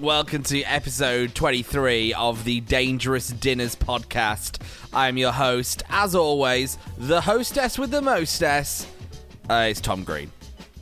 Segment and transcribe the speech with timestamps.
[0.00, 4.62] Welcome to episode 23 of the Dangerous Dinners podcast.
[4.94, 8.86] I'm your host, as always, the hostess with the mostess.
[9.50, 10.30] Uh, it's Tom Green.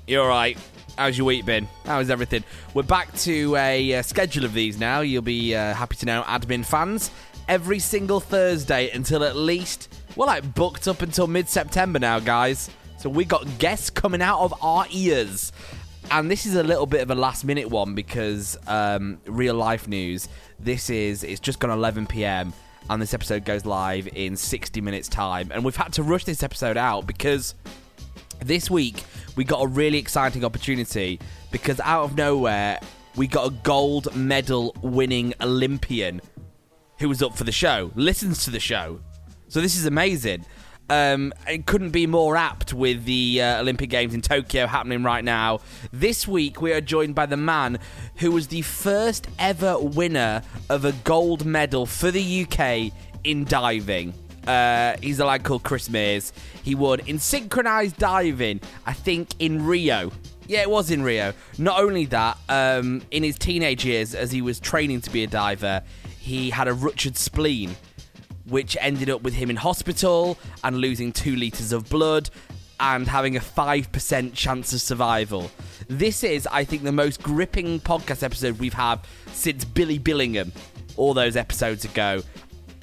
[0.07, 0.57] You alright?
[0.97, 1.67] How's your week been?
[1.85, 2.45] How's everything?
[2.75, 5.01] We're back to a uh, schedule of these now.
[5.01, 7.11] You'll be uh, happy to know, admin fans.
[7.49, 12.71] Every single Thursday until at least, we're like booked up until mid September now, guys.
[12.99, 15.53] So we got guests coming out of our ears.
[16.11, 19.87] And this is a little bit of a last minute one because um, real life
[19.87, 20.29] news.
[20.59, 22.55] This is it's just gone 11 p.m.
[22.89, 25.51] and this episode goes live in 60 minutes time.
[25.53, 27.55] And we've had to rush this episode out because
[28.43, 29.05] this week
[29.37, 31.21] we got a really exciting opportunity
[31.51, 32.81] because out of nowhere
[33.17, 36.23] we got a gold medal winning Olympian
[36.99, 38.99] who was up for the show, listens to the show.
[39.49, 40.47] So this is amazing.
[40.91, 45.23] Um, it couldn't be more apt with the uh, Olympic Games in Tokyo happening right
[45.23, 45.61] now.
[45.93, 47.79] This week, we are joined by the man
[48.17, 54.15] who was the first ever winner of a gold medal for the UK in diving.
[54.47, 56.33] Uh, he's a lad called Chris Mears.
[56.63, 60.11] He won in synchronized diving, I think, in Rio.
[60.47, 61.35] Yeah, it was in Rio.
[61.59, 65.27] Not only that, um, in his teenage years, as he was training to be a
[65.27, 65.83] diver,
[66.19, 67.77] he had a ruptured spleen
[68.49, 72.31] which ended up with him in hospital and losing two litres of blood
[72.81, 75.51] and having a 5% chance of survival.
[75.89, 79.01] This is, I think, the most gripping podcast episode we've had
[79.33, 80.53] since Billy Billingham,
[80.97, 82.23] all those episodes ago.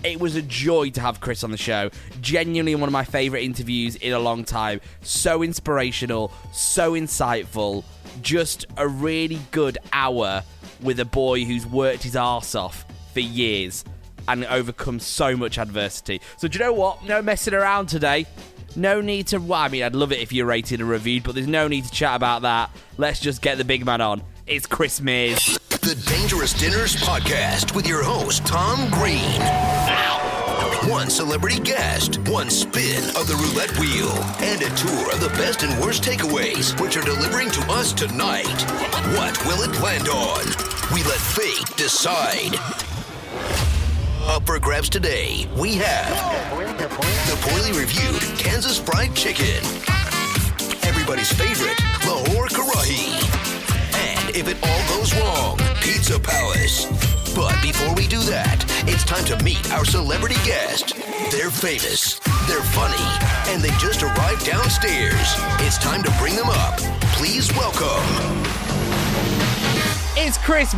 [0.04, 1.90] It was a joy to have Chris on the show.
[2.22, 4.82] Genuinely one of my favourite interviews in a long time.
[5.02, 7.84] So inspirational, so insightful.
[8.22, 10.44] Just a really good hour
[10.82, 13.84] with a boy who's worked his arse off for years
[14.28, 16.22] and overcome so much adversity.
[16.38, 17.04] So do you know what?
[17.06, 18.26] No messing around today.
[18.76, 19.54] No need to.
[19.54, 21.92] I mean, I'd love it if you rated and reviewed, but there's no need to
[21.92, 22.70] chat about that.
[22.98, 24.22] Let's just get the big man on.
[24.48, 25.58] It's Chris Mears.
[25.70, 29.42] The Dangerous Dinners Podcast with your host, Tom Green.
[30.92, 34.12] One celebrity guest, one spin of the roulette wheel,
[34.44, 38.62] and a tour of the best and worst takeaways, which are delivering to us tonight.
[39.18, 40.46] What will it land on?
[40.94, 42.56] We let fate decide.
[44.28, 46.10] Up for grabs today, we have
[47.30, 49.64] the poorly reviewed Kansas Fried Chicken,
[50.82, 53.14] everybody's favorite Lahore Karahi,
[53.94, 56.86] and if it all goes wrong, Pizza Palace.
[57.36, 60.96] But before we do that, it's time to meet our celebrity guest.
[61.32, 63.06] They're famous, they're funny,
[63.54, 65.36] and they just arrived downstairs.
[65.62, 66.80] It's time to bring them up.
[67.14, 68.04] Please welcome.
[70.18, 70.74] It's Chris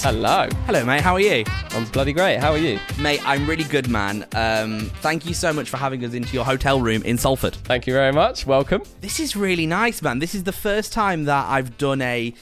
[0.00, 0.46] Hello.
[0.66, 1.00] Hello, mate.
[1.00, 1.44] How are you?
[1.70, 2.38] I'm bloody great.
[2.38, 2.78] How are you?
[3.00, 4.24] Mate, I'm really good, man.
[4.32, 7.56] Um, thank you so much for having us into your hotel room in Salford.
[7.56, 8.46] Thank you very much.
[8.46, 8.82] Welcome.
[9.00, 10.20] This is really nice, man.
[10.20, 12.32] This is the first time that I've done a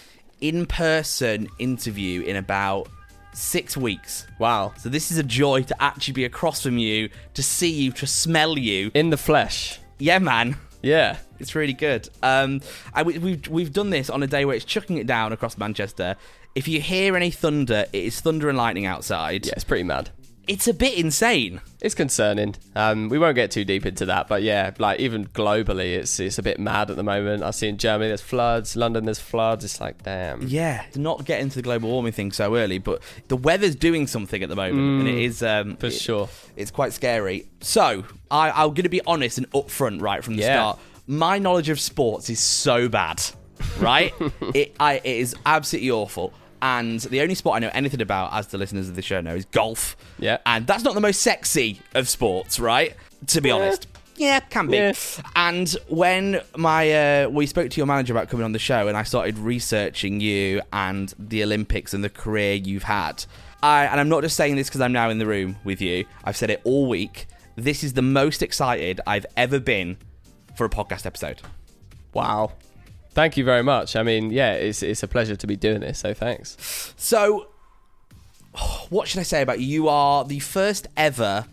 [0.43, 2.89] in-person interview in about
[3.33, 4.27] six weeks.
[4.38, 4.75] Wow.
[4.77, 8.06] So this is a joy to actually be across from you, to see you, to
[8.06, 8.91] smell you.
[8.93, 9.81] In the flesh.
[9.99, 10.56] Yeah, man.
[10.83, 11.17] Yeah.
[11.38, 12.09] It's really good.
[12.23, 12.61] Um,
[12.93, 15.59] I, we, we've we've done this on a day where it's chucking it down across
[15.59, 16.17] Manchester.
[16.56, 19.44] If you hear any thunder, it is thunder and lightning outside.
[19.47, 20.09] Yeah, it's pretty mad.
[20.49, 21.61] It's a bit insane.
[21.83, 22.55] It's concerning.
[22.77, 26.39] Um, we won't get too deep into that, but yeah, like even globally, it's it's
[26.39, 27.43] a bit mad at the moment.
[27.43, 29.65] I see in Germany there's floods, London there's floods.
[29.65, 30.43] It's like damn.
[30.47, 34.06] Yeah, to not get into the global warming thing so early, but the weather's doing
[34.06, 36.29] something at the moment, and it is um, for it- sure.
[36.55, 37.49] It's quite scary.
[37.61, 40.55] So I, I'm going to be honest and upfront right from the Yeah.
[40.55, 40.79] start.
[41.08, 43.20] My knowledge of sports is so bad,
[43.79, 44.14] right?
[44.55, 46.32] it, I, it is absolutely awful.
[46.62, 49.35] And the only sport I know anything about, as the listeners of the show know,
[49.35, 49.97] is golf.
[50.19, 50.38] Yeah.
[50.47, 52.94] And that's not the most sexy of sports, right?
[53.29, 53.87] To be honest.
[54.17, 54.79] Yeah, can be.
[54.79, 54.94] Yeah.
[55.35, 58.97] And when my uh, we spoke to your manager about coming on the show, and
[58.97, 63.25] I started researching you and the Olympics and the career you've had,
[63.62, 66.06] I and I'm not just saying this because I'm now in the room with you.
[66.25, 67.26] I've said it all week.
[67.56, 69.99] This is the most excited I've ever been
[70.56, 71.43] for a podcast episode.
[72.14, 72.53] Wow.
[73.17, 73.97] Thank you very much.
[73.97, 76.01] I mean, yeah, it's it's a pleasure to be doing this.
[76.01, 76.93] So thanks.
[76.99, 77.47] So,
[78.91, 79.67] what should I say about you?
[79.67, 81.47] You are the first ever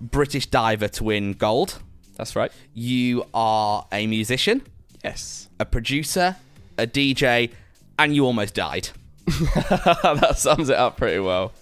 [0.00, 1.78] British diver to win gold.
[2.16, 2.50] That's right.
[2.74, 4.62] You are a musician,
[5.04, 5.48] Yes.
[5.60, 6.34] a producer,
[6.76, 7.52] a DJ,
[7.96, 8.88] and you almost died.
[9.26, 11.52] that sums it up pretty well.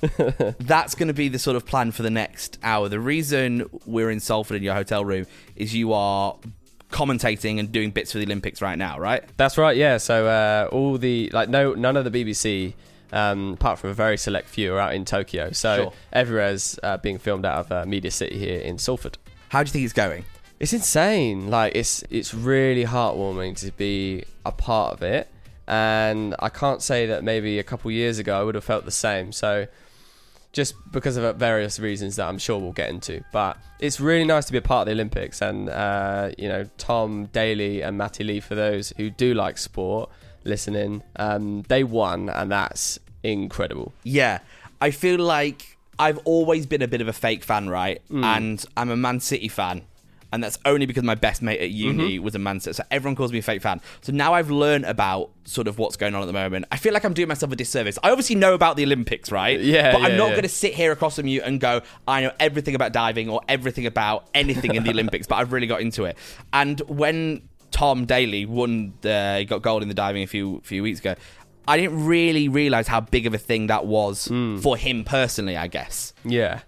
[0.60, 2.88] That's going to be the sort of plan for the next hour.
[2.88, 5.26] The reason we're in Salford in your hotel room
[5.56, 6.36] is you are
[6.90, 9.22] commentating and doing bits for the Olympics right now, right?
[9.36, 9.76] That's right.
[9.76, 9.98] Yeah.
[9.98, 12.74] So uh, all the like no none of the BBC.
[13.12, 15.50] Um, apart from a very select few, are out in Tokyo.
[15.50, 15.92] So Sure.
[16.12, 19.18] everywhere's uh, being filmed out of uh, Media City here in Salford.
[19.48, 20.24] How do you think it's going?
[20.60, 21.50] It's insane.
[21.50, 25.26] Like it's it's really heartwarming to be a part of it,
[25.66, 28.92] and I can't say that maybe a couple years ago I would have felt the
[28.92, 29.32] same.
[29.32, 29.66] So
[30.52, 34.46] just because of various reasons that I'm sure we'll get into, but it's really nice
[34.46, 38.24] to be a part of the Olympics, and uh, you know Tom Daley and Matty
[38.24, 40.10] Lee for those who do like sport
[40.44, 43.92] listening, um, they won, and that's incredible.
[44.02, 44.38] Yeah,
[44.80, 48.00] I feel like I've always been a bit of a fake fan, right?
[48.10, 49.82] And I'm a Man City fan.
[50.32, 52.24] And that's only because my best mate at uni mm-hmm.
[52.24, 52.74] was a Man City.
[52.74, 53.80] So everyone calls me a fake fan.
[54.00, 56.66] So now I've learned about sort of what's going on at the moment.
[56.70, 57.98] I feel like I'm doing myself a disservice.
[58.02, 59.60] I obviously know about the Olympics, right?
[59.60, 60.32] Yeah, But I'm not yeah.
[60.32, 63.40] going to sit here across from you and go, I know everything about diving or
[63.48, 66.16] everything about anything in the Olympics, but I've really got into it.
[66.52, 70.82] And when Tom Daley won, the, he got gold in the diving a few few
[70.82, 71.14] weeks ago.
[71.68, 74.58] I didn't really realize how big of a thing that was hmm.
[74.58, 75.56] for him personally.
[75.56, 76.12] I guess.
[76.24, 76.60] Yeah,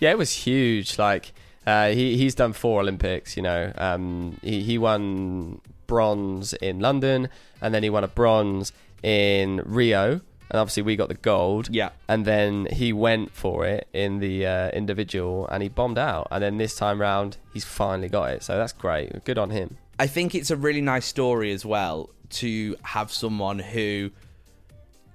[0.00, 0.98] yeah, it was huge.
[0.98, 1.32] Like
[1.66, 3.36] uh, he he's done four Olympics.
[3.36, 7.28] You know, um, he he won bronze in London,
[7.60, 8.72] and then he won a bronze
[9.02, 11.68] in Rio, and obviously we got the gold.
[11.70, 11.90] Yeah.
[12.08, 16.28] and then he went for it in the uh, individual, and he bombed out.
[16.30, 18.42] And then this time round, he's finally got it.
[18.42, 19.24] So that's great.
[19.24, 19.76] Good on him.
[19.98, 24.10] I think it's a really nice story as well to have someone who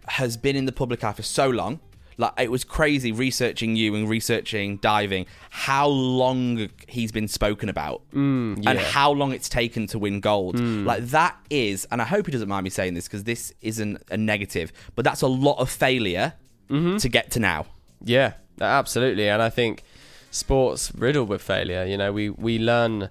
[0.07, 1.79] has been in the public eye for so long.
[2.17, 8.01] Like it was crazy researching you and researching diving, how long he's been spoken about
[8.11, 8.79] mm, and yeah.
[8.79, 10.55] how long it's taken to win gold.
[10.55, 10.85] Mm.
[10.85, 14.01] Like that is, and I hope he doesn't mind me saying this because this isn't
[14.09, 16.33] a negative, but that's a lot of failure
[16.69, 16.97] mm-hmm.
[16.97, 17.67] to get to now.
[18.03, 19.29] Yeah, absolutely.
[19.29, 19.83] And I think
[20.31, 21.85] sports riddled with failure.
[21.85, 23.09] You know, we, we learn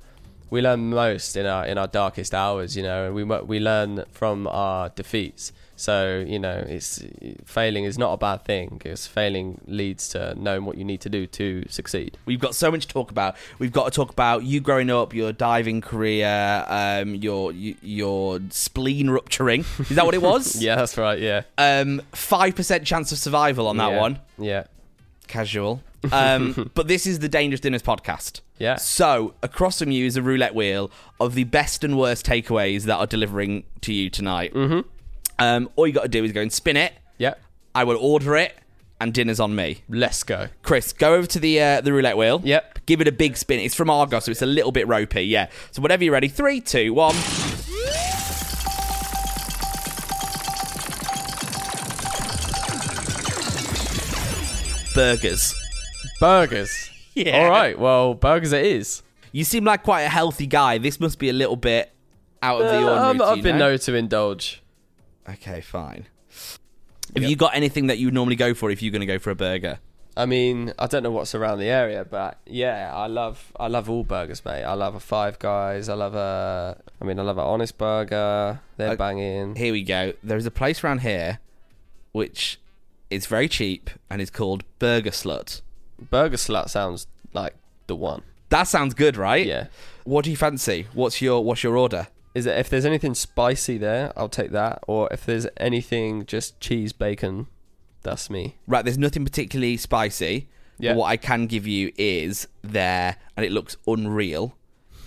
[0.49, 2.77] we learn most in our in our darkest hours.
[2.77, 5.53] You know, and we we learn from our defeats.
[5.77, 7.05] So you know, it's
[7.45, 11.09] failing is not a bad thing because failing leads to knowing what you need to
[11.11, 12.17] do to succeed.
[12.25, 13.37] We've got so much to talk about.
[13.59, 19.11] We've got to talk about you growing up, your diving career, um, your your spleen
[19.11, 19.61] rupturing.
[19.79, 20.61] Is that what it was?
[20.67, 21.19] Yeah, that's right.
[21.19, 24.01] Yeah, Um, five percent chance of survival on that Yeah.
[24.01, 24.19] one.
[24.39, 24.65] Yeah,
[25.29, 25.83] Casual.
[26.13, 28.41] Um, but this is the Dangerous Dinners podcast.
[28.59, 28.77] Yeah.
[28.77, 30.91] So across from you is a roulette wheel
[31.21, 34.55] of the best and worst takeaways that are delivering to you tonight.
[34.55, 34.89] Mm-hmm.
[35.39, 36.93] Um, all you got to do is go and spin it.
[37.19, 37.35] yeah.
[37.75, 38.57] I will order it,
[39.01, 39.83] and dinner's on me.
[39.89, 40.49] Let's go.
[40.63, 42.41] Chris, go over to the uh, the roulette wheel.
[42.43, 42.87] Yep.
[42.87, 43.61] Give it a big spin.
[43.61, 45.23] It's from Argos, so it's a little bit ropey.
[45.25, 45.49] Yeah.
[45.73, 47.15] So whenever you're ready, three, two, one.
[54.95, 55.55] Burgers.
[56.21, 56.91] Burgers.
[57.15, 57.39] Yeah.
[57.45, 57.79] All right.
[57.79, 59.03] Well, burgers it is.
[59.33, 60.79] You seem like quite a healthy guy.
[60.79, 61.93] This must be a little bit
[62.43, 62.99] out of the Uh, ordinary.
[63.07, 63.71] I'm- to I've been no?
[63.71, 64.63] known to indulge.
[65.29, 66.07] Okay, fine.
[67.15, 69.19] Have you got anything that you would normally go for if you're going to go
[69.19, 69.79] for a burger?
[70.19, 73.91] I mean, I don't know what's around the area, but yeah, I love I love
[73.91, 74.65] all burgers, mate.
[74.65, 75.89] I love a Five Guys.
[75.91, 76.81] I love a.
[77.01, 78.61] I mean, I love an Honest Burger.
[78.79, 79.57] They're Uh, banging.
[79.57, 80.15] Here we go.
[80.23, 81.39] There's a place around here
[82.13, 82.59] which
[83.11, 85.61] is very cheap and is called Burger Slut.
[86.11, 87.55] Burger Slut sounds like
[87.87, 88.23] the one.
[88.49, 89.45] That sounds good, right?
[89.47, 89.67] Yeah.
[90.05, 90.87] What do you fancy?
[90.95, 92.07] What's your What's your order?
[92.37, 94.81] Is it if there's anything spicy there, I'll take that.
[94.87, 97.47] Or if there's anything just cheese bacon,
[98.03, 98.57] that's me.
[98.67, 100.47] Right, there's nothing particularly spicy.
[100.79, 100.93] Yeah.
[100.93, 104.55] But what I can give you is their, and it looks unreal,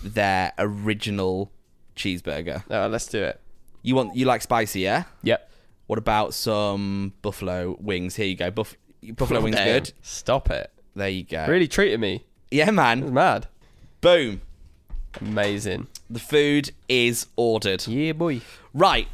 [0.02, 1.52] their original
[1.94, 2.68] cheeseburger.
[2.68, 3.40] Uh, let's do it.
[3.82, 5.04] You want you like spicy, yeah?
[5.22, 5.48] Yep.
[5.86, 8.16] What about some buffalo wings?
[8.16, 8.50] Here you go.
[8.50, 8.76] Buff-
[9.16, 9.66] buffalo wings, Damn.
[9.66, 9.92] good.
[10.02, 10.72] Stop it.
[10.96, 11.46] There you go.
[11.46, 12.26] Really treated me.
[12.50, 13.14] Yeah, man.
[13.14, 13.46] mad.
[14.00, 14.40] Boom.
[15.20, 15.88] Amazing.
[16.08, 17.86] The food is ordered.
[17.86, 18.40] Yeah, boy.
[18.74, 19.08] Right.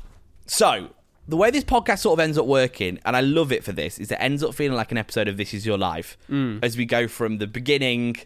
[0.47, 0.91] So,
[1.29, 3.99] the way this podcast sort of ends up working, and I love it for this,
[3.99, 6.61] is it ends up feeling like an episode of This Is Your Life Mm.
[6.63, 8.17] as we go from the beginning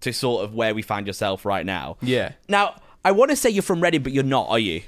[0.00, 1.96] to sort of where we find yourself right now.
[2.00, 2.32] Yeah.
[2.48, 4.82] Now, I want to say you're from Reading, but you're not, are you?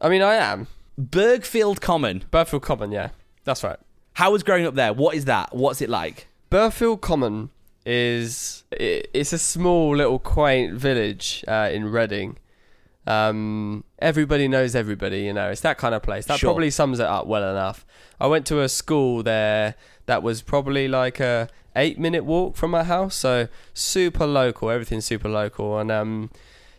[0.00, 0.66] I mean, I am.
[1.00, 2.24] Burghfield Common.
[2.32, 3.10] Burghfield Common, yeah.
[3.44, 3.78] That's right.
[4.14, 4.92] How was growing up there?
[4.92, 5.54] What is that?
[5.54, 6.26] What's it like?
[6.50, 7.50] Burghfield Common
[7.86, 12.36] is it's a small little quaint village uh, in Reading.
[13.06, 15.50] Um, everybody knows everybody, you know.
[15.50, 16.26] It's that kind of place.
[16.26, 16.48] That Sure.
[16.50, 17.84] probably sums it up well enough.
[18.20, 19.74] I went to a school there
[20.06, 24.70] that was probably like a eight minute walk from my house, so super local.
[24.70, 26.30] Everything's super local, and um,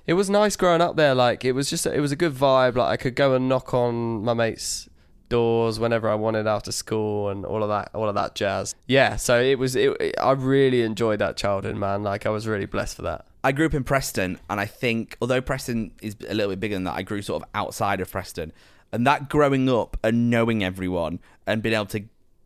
[0.06, 1.16] it was nice growing up there.
[1.16, 2.76] Like it was just it was a good vibe.
[2.76, 4.88] Like I could go and knock on my mates'
[5.32, 8.76] doors whenever I wanted after school and all of that all of that jazz.
[8.86, 12.04] Yeah, so it was it, it- I really enjoyed that childhood, man.
[12.04, 13.26] Like I was really blessed for that.
[13.44, 16.76] I grew up in Preston, and I think although Preston is a little bit bigger
[16.76, 18.54] than that, I grew sort of outside of Preston,
[18.92, 22.04] and that growing up and knowing everyone and being able to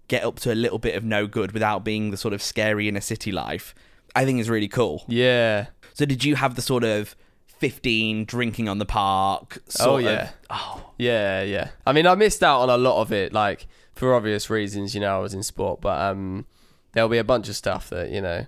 [0.08, 2.88] get up to a little bit of no good without being the sort of scary
[2.88, 3.76] inner city life,
[4.16, 5.04] I think is really cool.
[5.10, 5.66] Yeah.
[5.96, 7.16] So did you have the sort of
[7.60, 9.60] fifteen drinking on the park?
[9.80, 10.30] Oh, of- yeah.
[10.50, 11.70] oh, Yeah, yeah.
[11.86, 14.94] I mean, I missed out on a lot of it, like for obvious reasons.
[14.96, 16.46] You know, I was in sport, but um,
[16.94, 18.46] there'll be a bunch of stuff that you know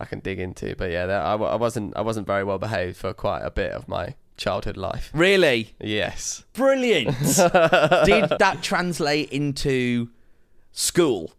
[0.00, 0.74] I can dig into.
[0.76, 3.88] But yeah, I, I wasn't I wasn't very well behaved for quite a bit of
[3.88, 5.10] my childhood life.
[5.14, 6.42] really Yes.
[6.54, 7.08] brilliant.
[7.26, 10.08] did that translate into
[10.72, 11.32] school?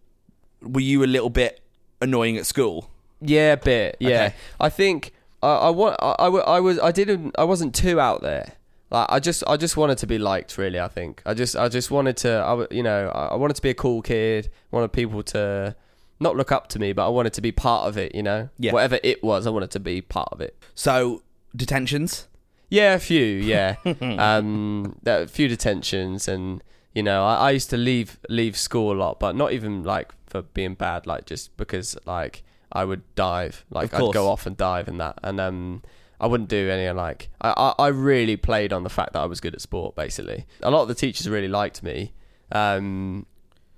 [0.62, 1.60] Were you a little bit
[2.02, 2.90] annoying at school?
[3.22, 3.98] Yeah, a bit.
[4.00, 4.36] Yeah, Okay.
[4.60, 5.12] I think
[5.46, 8.54] I I, wa- I, I, I was I didn't I wasn't too out there.
[8.92, 10.58] Like I just I just wanted to be liked.
[10.58, 13.56] Really, I think I just I just wanted to I you know I I wanted
[13.56, 14.50] to be a cool kid.
[14.72, 15.76] Wanted people to
[16.20, 18.16] not look up to me, but I wanted to be part of it.
[18.16, 18.72] You know, Yeah.
[18.74, 20.56] whatever it was, I wanted to be part of it.
[20.76, 21.24] So
[21.56, 22.28] detentions.
[22.70, 23.24] Yeah, a few.
[23.24, 23.76] Yeah,
[24.18, 28.98] um, a few detentions, and you know, I, I used to leave leave school a
[28.98, 32.44] lot, but not even like for being bad, like just because like
[32.76, 35.82] I would dive, like I'd go off and dive in that, and um,
[36.20, 39.26] I wouldn't do any like I, I I really played on the fact that I
[39.26, 39.96] was good at sport.
[39.96, 42.14] Basically, a lot of the teachers really liked me,
[42.52, 43.26] um,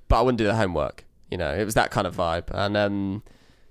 [0.08, 1.06] but I wouldn't do the homework.
[1.32, 3.24] You know, it was that kind of vibe, and um,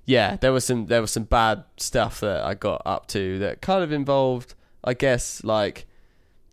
[0.04, 3.60] yeah, there was some there was some bad stuff that I got up to that
[3.60, 4.54] kind of involved,
[4.84, 5.86] I guess, like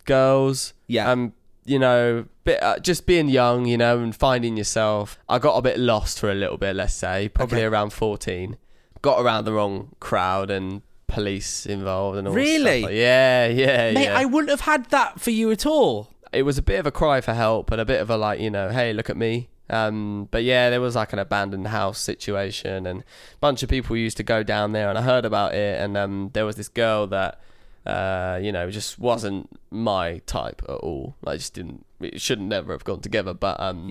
[0.04, 0.74] girls.
[0.86, 1.10] Yeah.
[1.10, 1.32] Um,
[1.66, 5.18] you know, bit uh, just being young, you know, and finding yourself.
[5.28, 7.64] I got a bit lost for a little bit, let's say, probably Okay.
[7.66, 8.58] around fourteen.
[9.04, 12.80] Got around the wrong crowd and police involved and all Really?
[12.82, 14.18] like- yeah, yeah, Mate, yeah.
[14.18, 16.08] I wouldn't have had that for you at all.
[16.32, 18.40] it was a bit of a cry for help and a bit of a like,
[18.40, 19.48] you know, hey, look at me.
[19.70, 23.04] Um, but yeah, there was like an abandoned house situation, and a
[23.40, 26.30] bunch of people used to go down there, and I heard about it, and um,
[26.34, 27.40] there was this girl that,
[27.86, 31.14] uh, you know, just wasn't my type at all.
[31.26, 33.32] I just didn't, it shouldn't never have gone together.
[33.32, 33.88] But um,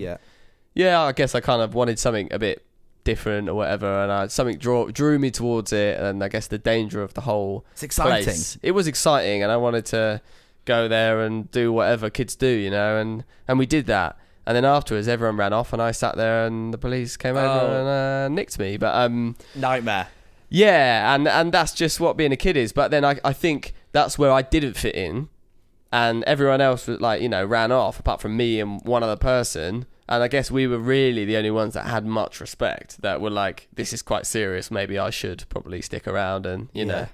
[0.75, 2.63] yeah, I guess I kind of wanted something a bit
[3.03, 6.57] different or whatever, and I, something drew drew me towards it, and I guess the
[6.57, 8.24] danger of the whole It's exciting.
[8.25, 8.57] place.
[8.62, 10.22] It was exciting, and I wanted to
[10.65, 14.17] go there and do whatever kids do, you know, and and we did that.
[14.45, 17.48] And then afterwards, everyone ran off, and I sat there, and the police came over
[17.48, 17.79] Oh.
[17.79, 18.75] and uh, nicked me.
[18.77, 20.07] But um, Nightmare.
[20.50, 22.74] yeah, and and that's just what being a kid is.
[22.74, 25.29] But then I I think that's where I didn't fit in,
[25.91, 29.15] and everyone else was like you know ran off apart from me and one other
[29.15, 29.86] person.
[30.10, 33.01] And I guess we were really the only ones that had much respect.
[33.01, 34.69] That were like, this is quite serious.
[34.69, 36.91] Maybe I should probably stick around and you Yeah.
[36.91, 37.07] know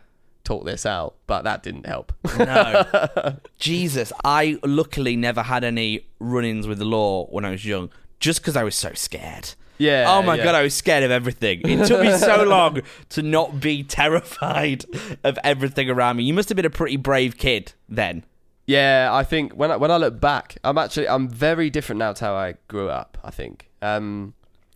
[0.43, 1.15] talk this out.
[1.27, 2.11] But that didn't help.
[2.39, 3.37] No.
[3.59, 8.41] Jesus, I luckily never had any run-ins with the law when I was young, just
[8.41, 9.49] because I was so scared.
[9.77, 10.05] yeah.
[10.07, 10.43] oh my yeah.
[10.45, 11.61] god, I was scared of everything.
[11.63, 14.85] It took me so long to not be terrified
[15.23, 16.23] of everything around me.
[16.23, 18.23] You must have been a pretty brave kid then.
[18.69, 22.13] Yeah, I think when I, when I look back, I'm actually I'm very different now
[22.13, 23.17] to how I grew up.
[23.23, 24.35] I think um,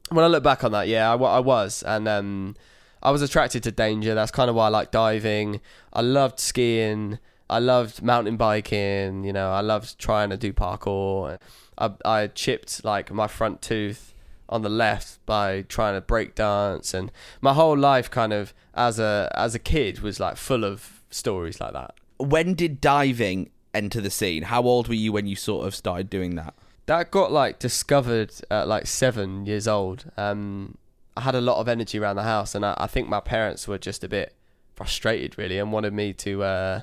[0.10, 2.56] when I look back on that, yeah, I, I was, and um,
[3.04, 4.16] I was attracted to danger.
[4.16, 5.62] That's kind of why I like diving.
[5.94, 7.20] I loved skiing.
[7.52, 9.26] I loved mountain biking.
[9.26, 11.38] You know, I loved trying to do parkour.
[11.78, 14.16] I I chipped like my front tooth
[14.50, 18.98] on the left by trying to break dance, and my whole life kind of as
[18.98, 21.94] a as a kid was like full of stories like that.
[22.18, 24.44] When did diving enter the scene?
[24.44, 26.54] How old were you when you sort of started doing that?
[26.86, 30.06] that got like discovered at like seven years old.
[30.18, 30.78] Um,
[31.16, 33.68] I had a lot of energy around the house, and I, I think my parents
[33.68, 34.36] were just a bit
[34.76, 36.82] frustrated, really, and wanted me to uh,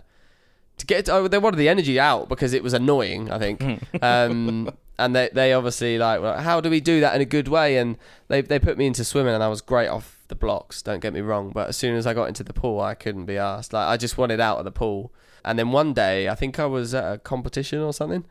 [0.78, 1.08] to get.
[1.08, 3.30] Oh, they wanted the energy out because it was annoying.
[3.30, 3.62] I think,
[4.02, 7.48] um, and they they obviously like, well, how do we do that in a good
[7.48, 7.76] way?
[7.76, 10.80] And they they put me into swimming, and I was great off the blocks.
[10.80, 13.26] Don't get me wrong, but as soon as I got into the pool, I couldn't
[13.26, 13.74] be asked.
[13.74, 15.12] Like I just wanted out of the pool.
[15.44, 18.24] And then one day, I think I was at a competition or something,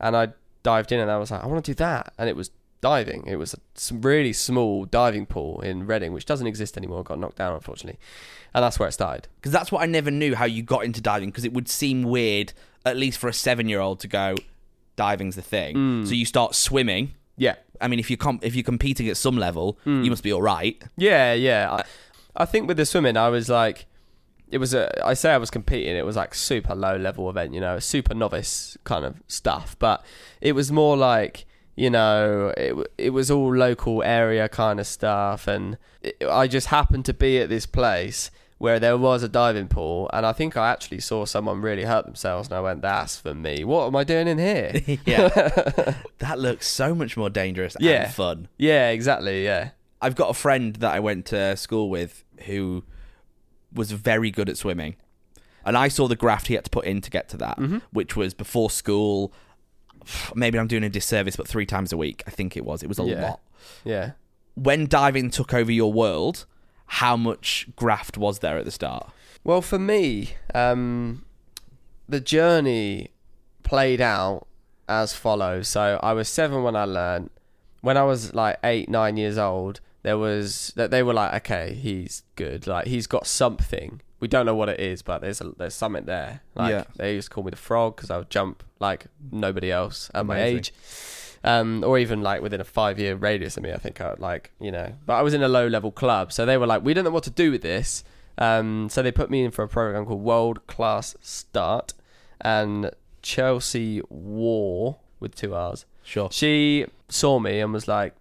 [0.00, 0.28] and I
[0.62, 2.12] dived in and I was like, I want to do that.
[2.18, 2.50] And it was
[2.80, 3.24] diving.
[3.26, 7.00] It was a really small diving pool in Reading, which doesn't exist anymore.
[7.00, 7.98] It got knocked down, unfortunately.
[8.54, 9.28] And that's where it started.
[9.36, 11.30] Because that's what I never knew how you got into diving.
[11.30, 12.52] Because it would seem weird,
[12.84, 14.34] at least for a seven-year-old, to go
[14.96, 15.76] diving's the thing.
[15.76, 16.06] Mm.
[16.06, 17.12] So you start swimming.
[17.36, 17.54] Yeah.
[17.80, 20.04] I mean, if you com- if you're competing at some level, mm.
[20.04, 20.82] you must be all right.
[20.96, 21.72] Yeah, yeah.
[21.72, 21.84] I,
[22.42, 23.86] I think with the swimming, I was like,
[24.52, 25.04] it was a.
[25.04, 25.96] I say I was competing.
[25.96, 29.76] It was like super low level event, you know, super novice kind of stuff.
[29.78, 30.04] But
[30.40, 35.48] it was more like you know, it it was all local area kind of stuff,
[35.48, 39.66] and it, I just happened to be at this place where there was a diving
[39.68, 43.16] pool, and I think I actually saw someone really hurt themselves, and I went, "That's
[43.18, 43.64] for me.
[43.64, 44.72] What am I doing in here?"
[45.06, 45.28] yeah.
[46.18, 48.04] that looks so much more dangerous Yeah.
[48.04, 48.48] and fun.
[48.58, 49.42] yeah, exactly.
[49.44, 49.70] Yeah.
[50.02, 52.84] I've got a friend that I went to school with who
[53.74, 54.96] was very good at swimming.
[55.64, 57.58] And I saw the graft he had to put in to get to that,
[57.92, 59.32] which was before school.
[60.34, 62.82] Maybe I'm doing a disservice, but three times a week, I think it was.
[62.82, 63.22] It was a Yeah.
[63.22, 63.40] lot.
[63.84, 64.10] Yeah.
[64.54, 66.46] When diving took over your world,
[66.86, 69.10] how much graft was there at the start?
[69.44, 71.24] Well, for me, um,
[72.08, 73.10] the journey
[73.62, 74.46] played out
[74.88, 75.68] as follows.
[75.68, 77.30] So I was seven when I learned.
[77.80, 81.74] When I was like eight, nine years old, there was that they were like, okay,
[81.74, 82.66] he's good.
[82.66, 84.00] Like he's got something.
[84.20, 86.42] We don't know what it is, but there's a, there's something there.
[86.54, 86.84] Like Yeah.
[86.96, 90.26] they used to call me the frog because I would jump like nobody else at
[90.26, 90.72] my age.
[91.44, 94.20] Um, or even like within a five year radius of me, I think I would
[94.20, 96.32] like, you know, but I was in a low level club.
[96.32, 98.04] So they were like, we don't know what to do with this.
[98.38, 101.94] Um, so they put me in for a program called World Class Start
[102.40, 102.92] and
[103.22, 105.84] Chelsea Warr with two R's.
[106.04, 106.28] Sure.
[106.30, 108.14] She saw me and was like,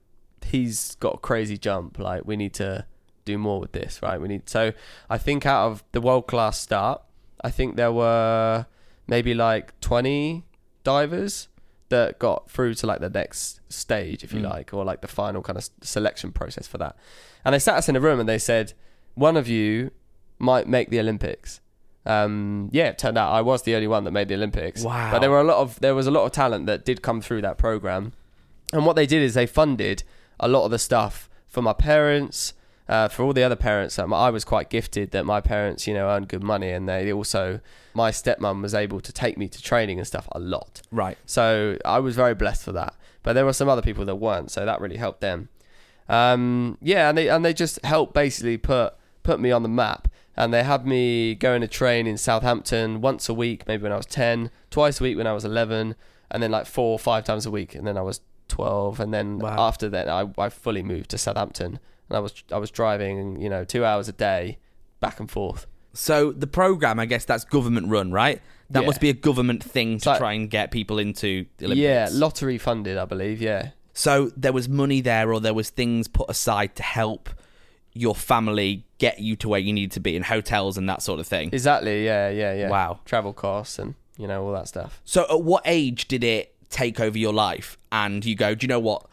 [0.46, 2.00] he's got a crazy jump.
[2.00, 2.86] Like, we need to
[3.26, 4.20] do more with this, right?
[4.20, 4.50] We need.
[4.50, 4.74] So
[5.10, 7.02] I think out of the World Class Start,
[7.44, 8.66] I think there were
[9.08, 10.44] maybe like 20
[10.84, 11.48] divers
[11.90, 14.50] that got through to like the next stage, if you Mm.
[14.50, 16.96] like, or like the final kind of selection process for that.
[17.44, 18.74] And they sat us in a room and they said,
[19.16, 19.92] one of you
[20.40, 21.60] might make the Olympics.
[22.06, 24.84] Um, yeah, it turned out I was the only one that made the Olympics.
[24.84, 25.12] Wow.
[25.12, 27.22] But there were a lot of there was a lot of talent that did come
[27.22, 28.14] through that program.
[28.74, 30.04] And what they did is they funded
[30.42, 32.54] a lot of the stuff for my parents,
[32.90, 33.98] uh, for all the other parents.
[33.98, 37.14] Um, I was quite gifted that my parents, you know, earned good money, and they
[37.14, 37.62] also
[37.94, 40.82] my stepmom was able to take me to training and stuff a lot.
[40.92, 41.18] Right.
[41.26, 42.96] So I was very blessed for that.
[43.24, 45.50] But there were some other people that weren't, so that really helped them.
[46.10, 50.08] Um, yeah, and they and they just helped basically put put me on the map.
[50.36, 53.98] And they had me going to train in Southampton once a week, maybe when I
[53.98, 55.96] was ten, twice a week when I was eleven,
[56.32, 59.14] and then like four or five times a week, and then I was twelve, and
[59.14, 59.56] then Wow.
[59.58, 63.50] after that I, I fully moved to Southampton, and I was I was driving, you
[63.50, 64.58] know, two hours a day,
[65.00, 65.66] back and forth.
[65.94, 68.42] So the program, I guess that's government run, right?
[68.70, 68.88] That Yeah.
[68.88, 71.84] must be a government thing to like- try and get people into the Olympics.
[71.84, 73.42] Yeah, lottery funded, I believe.
[73.42, 77.30] Yeah, So there was money there, or there was things put aside to help
[77.94, 81.20] your family get you to where you need to be in hotels and that sort
[81.20, 81.50] of thing.
[81.52, 82.06] exactly.
[82.06, 82.70] Yeah, yeah, yeah.
[82.70, 83.00] Wow.
[83.04, 85.02] travel costs and you know all that stuff.
[85.04, 87.78] So at what age did it take over your life?
[87.92, 89.06] And you go, do you know what?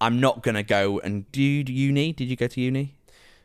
[0.00, 2.12] I'm not gonna go and do uni.
[2.12, 2.94] Did you go to uni?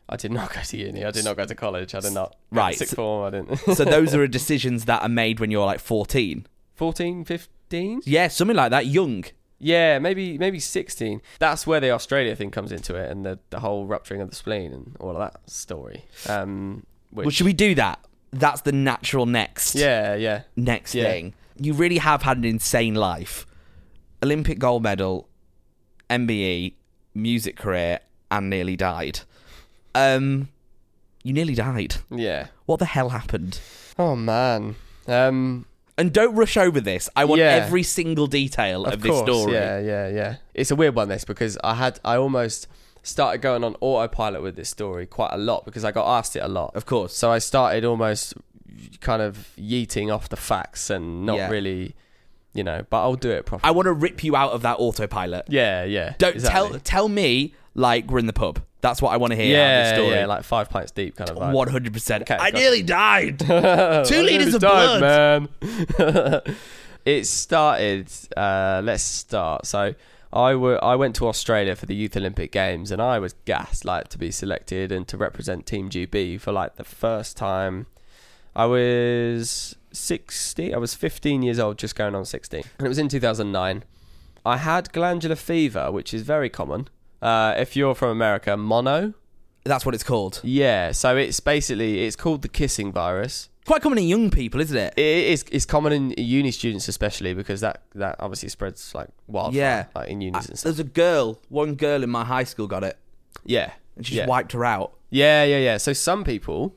[0.08, 1.04] I did not go to uni.
[1.04, 1.94] I did not go to college.
[1.94, 2.34] I did not.
[2.50, 3.26] Right, Sixth form.
[3.26, 3.56] I didn't.
[3.76, 6.46] So those are decisions that are made when you're like 14.
[6.74, 8.02] 14, 15?
[8.04, 8.86] Yeah, something like that.
[8.86, 9.24] Young.
[9.60, 11.20] Yeah, maybe maybe 16.
[11.38, 14.34] That's where the Australia thing comes into it and the, the whole rupturing of the
[14.36, 16.04] spleen and all of that story.
[16.28, 18.00] Um, which, Well, should we do that?
[18.32, 19.74] That's the natural next.
[19.74, 20.42] Yeah, yeah.
[20.56, 21.04] next Yeah.
[21.04, 21.34] thing.
[21.60, 23.46] You really have had an insane life.
[24.22, 25.28] Olympic gold medal,
[26.08, 26.74] MBE,
[27.14, 29.20] music career, and nearly died.
[29.94, 30.48] Um,
[31.22, 31.96] you nearly died.
[32.10, 32.46] Yeah.
[32.66, 33.60] What the hell happened?
[33.98, 34.76] Oh, man.
[35.06, 35.66] Um,
[35.98, 37.10] And don't rush over this.
[37.14, 37.48] I want Yeah.
[37.48, 39.24] every single detail of, of this course.
[39.30, 39.52] story.
[39.54, 40.36] Yeah, yeah, yeah.
[40.54, 42.66] It's a weird one, this, because I had, I almost
[43.02, 46.40] started going on autopilot with this story quite a lot because I got asked it
[46.40, 46.74] a lot.
[46.74, 47.14] Of course.
[47.14, 48.34] So I started almost
[49.00, 51.50] kind of yeeting off the facts and not Yeah.
[51.50, 51.94] really,
[52.54, 53.68] you know, but I'll do it properly.
[53.68, 55.46] I want to rip you out of that autopilot.
[55.48, 56.14] yeah, yeah.
[56.18, 56.70] Don't exactly.
[56.70, 58.62] tell tell me like we're in the pub.
[58.82, 61.36] That's what I want to hear Yeah, yeah, like five pints deep kind of.
[61.36, 62.22] One hundred percent.
[62.22, 63.38] Okay, I nearly died.
[63.40, 65.48] Two liters of died, blood.
[65.98, 66.42] man.
[67.04, 68.10] it started.
[68.36, 69.66] Uh, let's start.
[69.66, 69.94] So
[70.32, 73.84] I were I went to Australia for the Youth Olympic Games, and I was gassed
[73.84, 77.86] like to be selected and to represent Team GB for like the first time.
[78.54, 80.74] I was sixty.
[80.74, 83.52] I was fifteen years old, just going on sixteen, and it was in two thousand
[83.52, 83.84] nine.
[84.44, 86.88] I had glandular fever, which is very common.
[87.20, 89.14] Uh, if you're from America, mono.
[89.64, 90.40] That's what it's called.
[90.42, 93.50] Yeah, so it's basically it's called the kissing virus.
[93.66, 94.94] Quite common in young people, isn't it?
[94.96, 99.60] It is it's common in uni students especially because that that obviously spreads like wildfire
[99.60, 99.84] Yeah.
[99.94, 100.64] like in unis and stuff.
[100.64, 102.96] There's a girl, one girl in my high school got it,
[103.44, 103.72] Yeah.
[103.96, 104.22] and she yeah.
[104.22, 104.94] just wiped her out.
[105.10, 105.76] Yeah, yeah, yeah.
[105.76, 106.74] So some people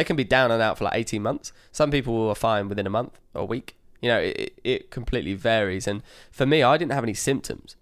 [0.00, 1.52] they can be down and out for like 18 months.
[1.72, 3.76] Some people are fine within a month or a week.
[4.02, 5.86] You know, it, it- it completely varies.
[5.86, 7.76] And for me, I didn't have any symptoms,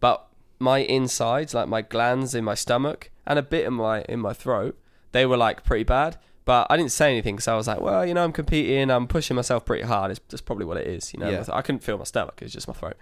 [0.00, 0.26] but
[0.58, 4.32] my insides, like my glands in my stomach and a bit in my in my
[4.32, 4.74] throat,
[5.12, 6.16] they were like pretty bad.
[6.44, 9.06] But I didn't say anything because I was like, well, you know, I'm competing, I'm
[9.06, 10.10] pushing myself pretty hard.
[10.10, 11.28] It's just probably what it is, you know.
[11.28, 11.44] Yeah.
[11.52, 12.96] I couldn't feel my stomach; it's just my throat.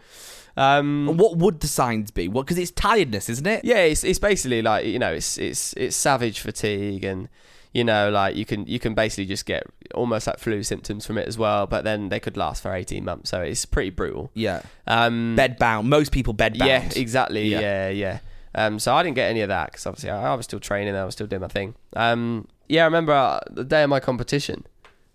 [0.56, 2.26] Um, what would the signs be?
[2.28, 2.46] What?
[2.46, 3.64] Because it's tiredness, isn't it?
[3.64, 7.28] yeah, it's it's basically like you know, it's it's it's savage fatigue, and
[7.76, 11.18] you know, like you can you can basically just get almost like flu symptoms from
[11.18, 11.66] it as well.
[11.66, 14.30] But then they could last for eighteen months, so it's pretty brutal.
[14.32, 14.62] Yeah.
[14.86, 15.90] Um, Bed bound.
[15.90, 16.70] Most people bed bound.
[16.70, 17.48] Yeah, exactly.
[17.48, 17.60] Yeah.
[17.60, 18.18] Yeah, yeah.
[18.54, 20.96] Um, so I didn't get any of that because obviously I, I was still training,
[20.96, 21.74] I was still doing my thing.
[21.94, 24.66] Um, yeah, I remember uh, the day of my competition.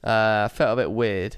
[0.04, 1.38] Uh, I felt a bit weird,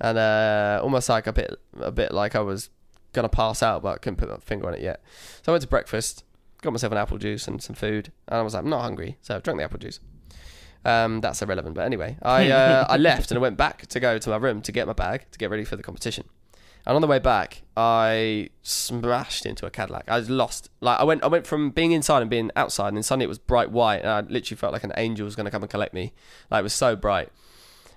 [0.00, 2.70] and uh, almost like a bit, a bit like I was
[3.12, 5.02] gonna pass out, but I couldn't put my finger on it yet.
[5.42, 6.24] So I went to breakfast,
[6.62, 9.18] got myself an apple juice and some food, and I was like, I'm not hungry,
[9.20, 10.00] so I drank the apple juice.
[10.86, 14.18] Um, that's irrelevant, but anyway, I uh, I left and I went back to go
[14.18, 16.28] to my room to get my bag to get ready for the competition.
[16.86, 20.04] And on the way back, I smashed into a Cadillac.
[20.06, 20.70] I was lost.
[20.80, 23.28] Like I went, I went from being inside and being outside, and then suddenly it
[23.28, 25.70] was bright white, and I literally felt like an angel was going to come and
[25.70, 26.12] collect me.
[26.52, 27.30] Like it was so bright,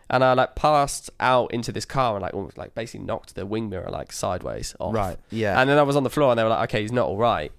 [0.10, 3.46] and I like passed out into this car and like almost like basically knocked the
[3.46, 4.96] wing mirror like sideways off.
[4.96, 5.62] Right, yeah.
[5.62, 7.18] And then I was on the floor, and they were like, "Okay, he's not all
[7.18, 7.52] right."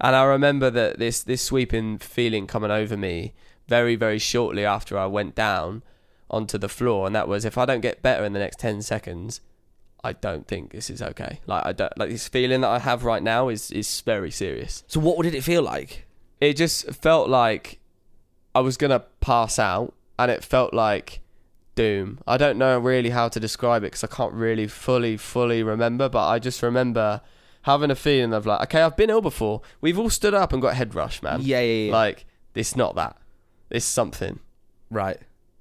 [0.00, 3.34] And I remember that this this sweeping feeling coming over me
[3.68, 5.82] very very shortly after I went down
[6.30, 8.82] onto the floor, and that was if I don't get better in the next ten
[8.82, 9.40] seconds,
[10.04, 11.40] I don't think this is okay.
[11.46, 14.84] Like I don't like this feeling that I have right now is is very serious.
[14.86, 16.06] So what did it feel like?
[16.40, 17.78] It just felt like
[18.54, 21.20] I was gonna pass out, and it felt like
[21.74, 22.18] doom.
[22.26, 26.08] I don't know really how to describe it because I can't really fully fully remember,
[26.08, 27.20] but I just remember
[27.62, 29.62] having a feeling of like, okay, I've been ill before.
[29.80, 31.40] We've all stood up and got head rush, man.
[31.42, 31.92] Yeah, yeah, yeah.
[31.92, 33.16] Like it's not that.
[33.72, 34.38] It's something.
[34.90, 35.18] Right.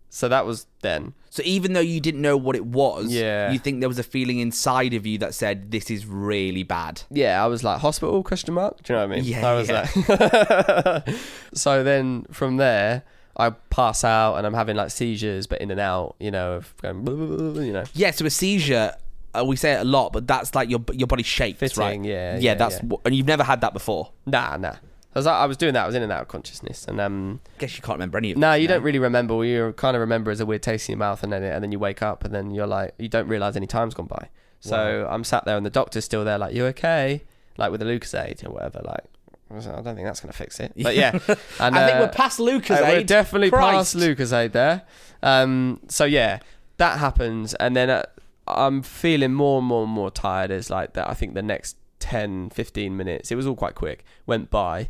[0.09, 1.13] So that was then.
[1.29, 3.51] So even though you didn't know what it was, Yeah.
[3.53, 7.03] you think there was a feeling inside of you that said this is really bad.
[7.09, 8.83] yeah, I was like hospital question mark.
[8.83, 9.23] Do you know what I mean?
[9.23, 11.01] Yeah, I was yeah.
[11.07, 11.15] like.
[11.53, 13.03] so then from there,
[13.37, 16.15] I pass out and I'm having like seizures, but in and out.
[16.19, 17.85] You know, of going, blah, blah, blah, you know.
[17.93, 18.93] Yeah, so a seizure,
[19.33, 22.03] uh, we say it a lot, but that's like your your body shakes, Fitting, right?
[22.03, 22.55] yeah, yeah.
[22.55, 22.79] that's.
[22.79, 24.11] What, and you've never had that before.
[24.25, 24.75] Nah, nah.
[25.13, 25.83] I was, I was doing that.
[25.83, 28.37] I was in and out of consciousness, and um, guess you can't remember any of.
[28.37, 29.43] no, this, you don't really remember.
[29.43, 31.71] You kind of remember as a weird taste in your mouth, and then and then
[31.71, 34.29] you wake up, and then you're like, you don't realize any time's gone by.
[34.61, 37.23] So I'm sat there, and the doctor's still there, like, you okay?
[37.57, 38.81] Like with a Lucozade or whatever.
[38.83, 39.03] Like,
[39.49, 40.71] I was like, I don't think that's gonna fix it.
[40.81, 41.11] But yeah,
[41.59, 42.79] and, I think uh, we're past Lucas.
[42.79, 43.95] Uh, we're definitely Christ.
[43.95, 44.83] past Lucozade there.
[45.23, 46.39] Um, so yeah,
[46.77, 48.03] that happens, and then uh,
[48.47, 50.51] I'm feeling more and more and more tired.
[50.51, 54.03] As like that, I think the next 10, 15 minutes, it was all quite quick,
[54.25, 54.89] went by,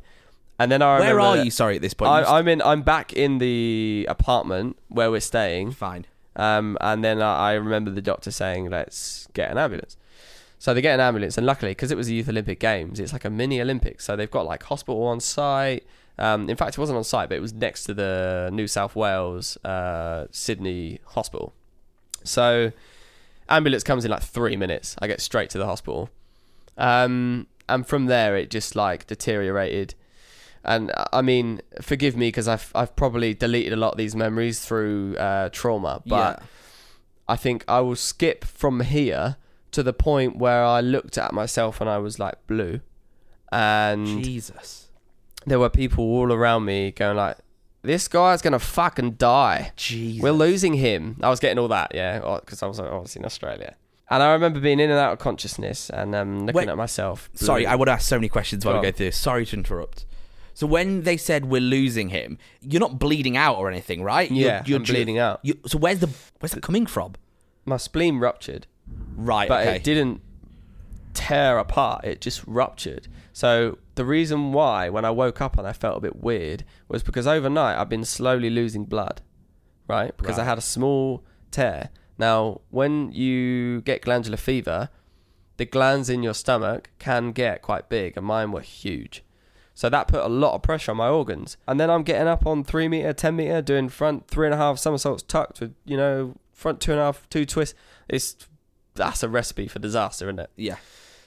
[0.61, 2.11] and then I Where remember, are you, sorry, at this point?
[2.11, 2.61] I, I'm in.
[2.61, 5.71] I'm back in the apartment where we're staying.
[5.71, 6.05] fine.
[6.35, 9.97] Um, and then I, I remember the doctor saying, "Let's get an ambulance."
[10.59, 13.11] So they get an ambulance, and luckily, because it was the Youth Olympic Games, it's
[13.11, 14.05] like a mini Olympics.
[14.05, 15.83] So they've got like hospital on site.
[16.19, 18.95] Um, in fact, it wasn't on site, but it was next to the New South
[18.95, 21.53] Wales uh, Sydney Hospital.
[22.23, 22.71] So
[23.49, 24.95] ambulance comes in like three minutes.
[24.99, 26.11] I get straight to the hospital,
[26.77, 29.95] um, and from there it just like deteriorated.
[30.63, 34.15] And uh, I mean, forgive me because I've I've probably deleted a lot of these
[34.15, 36.45] memories through uh, trauma, but yeah.
[37.27, 39.37] I think I will skip from here
[39.71, 42.81] to the point where I looked at myself and I was like blue,
[43.51, 44.89] and Jesus.
[45.45, 47.37] there were people all around me going like,
[47.81, 49.71] "This guy's gonna fucking die.
[49.75, 50.21] Jesus.
[50.21, 53.75] We're losing him." I was getting all that, yeah, because I was obviously in Australia,
[54.11, 57.29] and I remember being in and out of consciousness and um, looking Wait, at myself.
[57.33, 58.91] Sorry, I would ask so many questions while Go we on.
[58.91, 59.17] go through this.
[59.17, 60.05] Sorry to interrupt.
[60.53, 64.29] So when they said we're losing him, you're not bleeding out or anything, right?
[64.29, 65.39] Yeah, You're- Yeah, I'm ju- bleeding out.
[65.43, 67.13] you- so where's the where's that coming from?
[67.65, 68.67] my spleen ruptured.
[69.15, 69.47] Right.
[69.47, 69.75] but okay.
[69.77, 70.21] it didn't
[71.13, 75.73] tear apart it just ruptured so the reason why when i woke up and i
[75.73, 79.21] felt a bit weird was because overnight i've been slowly losing blood
[79.89, 80.47] right because i Right.
[80.47, 81.89] had a small tear
[82.21, 84.89] now when you get glandular fever
[85.57, 89.23] the glands in your stomach can get quite big and mine were huge.
[89.75, 91.57] So that put a lot of pressure on my organs.
[91.67, 94.57] And then i'm getting up on three meter ten meter doing front three and a
[94.57, 97.75] half somersaults tucked with you know front two and a half two twists.
[98.07, 98.35] It's
[98.95, 100.49] that's a recipe for disaster isn't it?
[100.55, 100.77] Yeah.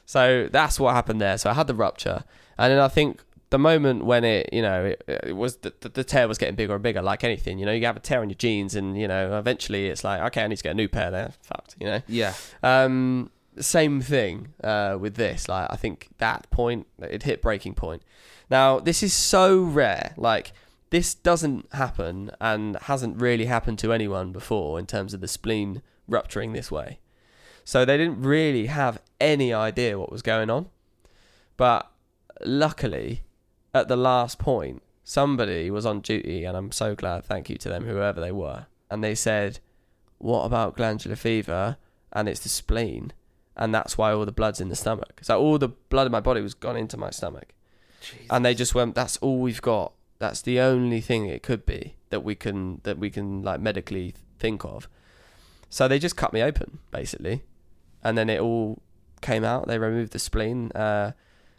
[0.05, 1.39] so that's what happened there.
[1.39, 2.25] So I had the rupture,
[2.59, 3.23] and then I think
[3.55, 6.57] the moment when it, you know, it, it was the, the, the tear was getting
[6.57, 7.61] bigger and bigger, like anything.
[7.61, 10.21] You know, you have a tear on your jeans, and you know, eventually it's like,
[10.23, 11.13] okay, I need to get a new pair.
[11.13, 11.77] There, fucked.
[11.79, 12.03] You know.
[12.09, 12.35] Yeah.
[12.65, 15.49] Um, same thing uh, with this.
[15.49, 18.03] Like, I think that point it hit breaking point.
[18.51, 20.15] Now, this is so rare.
[20.17, 20.53] Like,
[20.91, 25.81] this doesn't happen and hasn't really happened to anyone before in terms of the spleen
[26.09, 26.99] rupturing this way.
[27.63, 30.67] So they didn't really have any idea what was going on.
[31.57, 31.89] But
[32.45, 33.24] luckily,
[33.75, 37.25] at the last point, somebody was on duty, and I'm so glad.
[37.25, 38.67] Thank you to them, whoever they were.
[38.91, 39.59] And they said,
[40.19, 41.77] "What about glandular fever?"
[42.13, 43.13] And it's the spleen,
[43.57, 45.21] and that's why all the blood's in the stomach.
[45.23, 47.53] So all the blood in my body was gone into my stomach,
[48.31, 49.93] and they just went, "That's all we've got.
[50.21, 54.15] That's the only thing it could be that we can that we can like medically
[54.39, 54.89] think of."
[55.69, 57.43] So they just cut me open, basically,
[58.05, 58.81] and then it all
[59.21, 59.67] came out.
[59.67, 60.71] They removed the spleen.
[60.73, 61.13] Uh,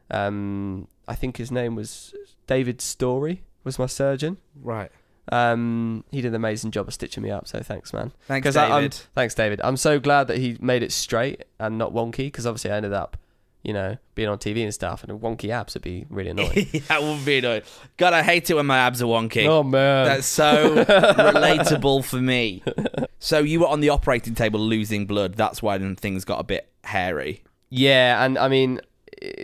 [0.10, 2.14] um, I think his name was
[2.48, 3.44] David Story.
[3.64, 4.38] Was my surgeon.
[4.62, 4.92] Right.
[5.32, 7.48] Um, he did an amazing job of stitching me up.
[7.48, 8.12] So thanks, man.
[8.28, 8.94] Thanks, 'Cause I- I'm- David.
[9.16, 9.60] thanks, David.
[9.64, 12.28] I'm so glad that he made it straight and not wonky.
[12.28, 13.18] Because obviously I ended up,
[13.64, 16.68] you know, being on TV and stuff, and wonky abs would be really annoying.
[16.90, 17.64] that would be annoying.
[17.98, 19.48] God, I hate it when my abs are wonky.
[19.48, 22.64] oh man, That's so relatable for me.
[23.18, 25.34] So you were on the operating table losing blood.
[25.34, 27.44] That's why then things got a bit hairy.
[27.72, 28.82] Yeah, and I mean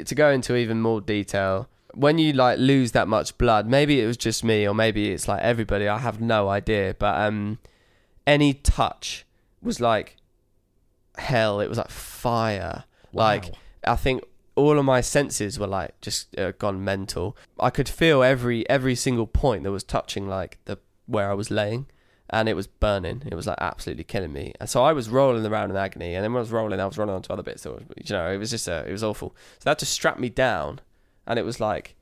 [0.06, 4.08] to go into even more detail, when you like lose that much blood, maybe it
[4.08, 7.60] was just me or maybe it's like everybody, I have no idea, but um
[8.26, 9.26] any touch
[9.62, 10.18] was like
[11.18, 12.86] hell, it was like fire.
[13.14, 13.52] Like
[13.86, 14.24] I think
[14.56, 17.36] all of my senses were like just uh, gone mental.
[17.60, 21.52] I could feel every every single point that was touching like the where I was
[21.52, 21.88] laying
[22.32, 23.24] and it was burning.
[23.26, 24.54] It was like absolutely killing me.
[24.60, 26.86] And so I was rolling around in agony, and then when I was rolling, I
[26.86, 27.64] was rolling onto other bits.
[27.64, 29.36] So you know, it was just uh, it was awful.
[29.60, 30.80] So they had to strap me down,
[31.28, 31.96] and it was like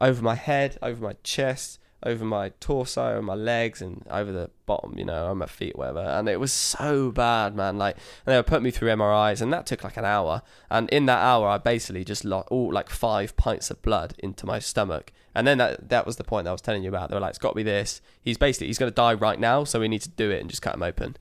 [0.00, 4.50] over my head, over my chest, over my torso, and my legs, and over the
[4.66, 6.00] bottom, you know, on my feet, whatever.
[6.00, 7.78] And it was so bad, man.
[7.78, 7.96] Like,
[8.26, 10.42] and they would put me through MRIs, and that took like an hour.
[10.68, 14.46] And in that hour, I basically just lost all like five pints of blood into
[14.46, 15.12] my stomach.
[15.36, 17.10] And then that that was the point that I was telling you about.
[17.10, 18.00] They were like, "It's got to be this.
[18.22, 20.50] He's basically he's going to die right now, so we need to do it and
[20.50, 21.16] just cut him open."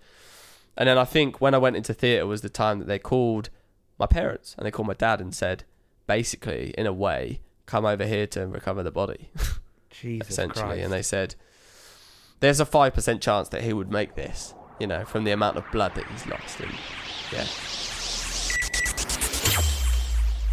[0.77, 3.49] And then I think when I went into theatre was the time that they called
[3.97, 5.63] my parents and they called my dad and said,
[6.07, 9.29] basically, in a way, come over here to recover the body,
[9.89, 10.81] Jesus essentially.
[10.81, 11.35] And they said,
[12.41, 15.63] there's a 5% chance that he would make this, you know, from the amount of
[15.71, 16.59] blood that he's lost.
[16.59, 16.71] And
[17.31, 17.45] yeah.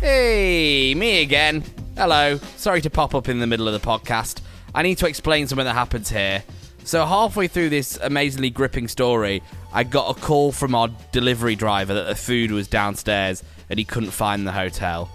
[0.01, 1.65] Hey, me again.
[1.97, 2.39] Hello.
[2.57, 4.41] Sorry to pop up in the middle of the podcast.
[4.75, 6.43] I need to explain something that happens here.
[6.85, 9.43] So, halfway through this amazingly gripping story,
[9.75, 13.85] I got a call from our delivery driver that the food was downstairs and he
[13.85, 15.11] couldn't find the hotel.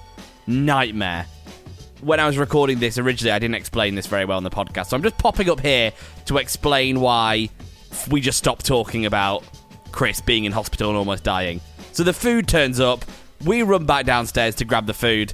[0.45, 1.25] Nightmare.
[2.01, 4.87] When I was recording this originally, I didn't explain this very well in the podcast.
[4.87, 5.91] So, I'm just popping up here
[6.25, 7.49] to explain why
[8.11, 9.43] we just stopped talking about
[9.91, 11.59] Chris being in hospital and almost dying.
[11.91, 13.03] So, the food turns up,
[13.43, 15.33] we run back downstairs to grab the food,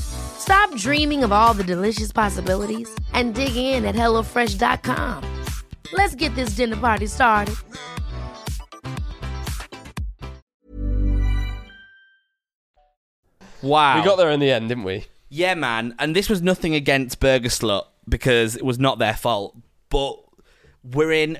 [0.00, 5.24] Stop dreaming of all the delicious possibilities and dig in at HelloFresh.com.
[5.92, 7.54] Let's get this dinner party started.
[13.62, 13.98] Wow.
[13.98, 15.06] We got there in the end, didn't we?
[15.28, 15.94] Yeah, man.
[15.98, 19.56] And this was nothing against Burger Slut because it was not their fault.
[19.90, 20.16] But
[20.82, 21.38] we're in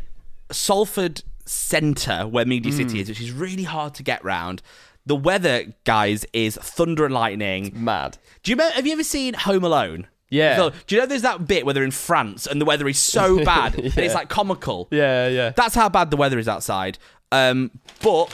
[0.52, 2.98] Salford Centre, where Media City hmm.
[2.98, 4.62] is, which is really hard to get round.
[5.06, 7.72] The weather, guys, is thunder and lightning.
[7.74, 8.18] Mad.
[8.42, 10.06] Do you remember, have you ever seen Home Alone?
[10.28, 10.56] Yeah.
[10.56, 12.98] So, do you know there's that bit where they're in France and the weather is
[12.98, 14.88] so bad and it's like comical?
[14.90, 15.50] Yeah, yeah.
[15.50, 16.98] That's how bad the weather is outside.
[17.32, 17.70] Um,
[18.02, 18.26] but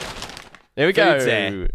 [0.75, 1.23] Here we go.
[1.23, 1.69] Here.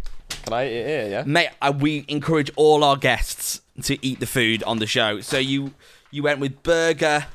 [0.44, 1.22] Can I eat it here, yeah?
[1.24, 5.20] mate, uh, we encourage all our guests to eat the food on the show.
[5.20, 5.72] So you
[6.10, 7.26] you went with burger,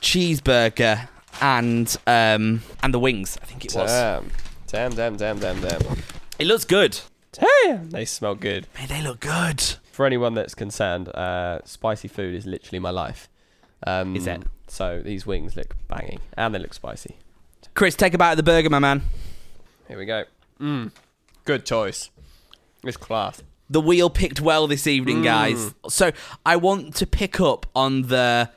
[0.00, 1.08] cheeseburger,
[1.40, 3.36] and um and the wings.
[3.42, 3.90] I think it was.
[3.90, 4.30] Damn.
[4.68, 5.96] Damn, damn, damn, damn, damn.
[6.38, 7.00] It looks good.
[7.32, 7.90] Damn.
[7.90, 8.66] They smell good.
[8.78, 9.60] Mate, they look good.
[9.92, 13.28] For anyone that's concerned, uh, spicy food is literally my life.
[13.86, 14.42] Um, Is it?
[14.68, 16.20] So these wings look banging.
[16.36, 17.16] And they look spicy.
[17.74, 19.02] Chris, take a bite of the burger, my man.
[19.88, 20.24] Here we go.
[20.60, 20.90] Mmm.
[21.44, 22.10] Good choice.
[22.82, 23.42] It's class.
[23.68, 25.74] The wheel picked well this evening, guys.
[25.88, 26.12] So
[26.44, 28.50] I want to pick up on the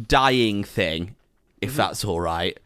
[0.00, 1.16] dying thing
[1.60, 2.58] if that's all right.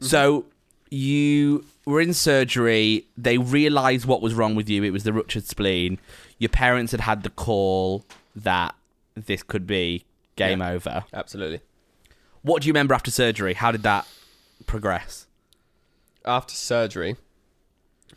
[0.00, 0.46] So
[0.90, 3.06] you were in surgery.
[3.16, 4.82] They realised what was wrong with you.
[4.84, 5.98] It was the ruptured spleen.
[6.38, 8.04] Your parents had had the call
[8.36, 8.74] that
[9.14, 10.04] this could be
[10.36, 10.70] game Yeah.
[10.70, 11.04] over.
[11.12, 11.60] Absolutely.
[12.42, 13.54] What do you remember after surgery?
[13.54, 14.06] How did that
[14.66, 15.26] progress?
[16.24, 17.16] After surgery,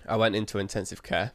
[0.08, 1.32] I went into intensive care.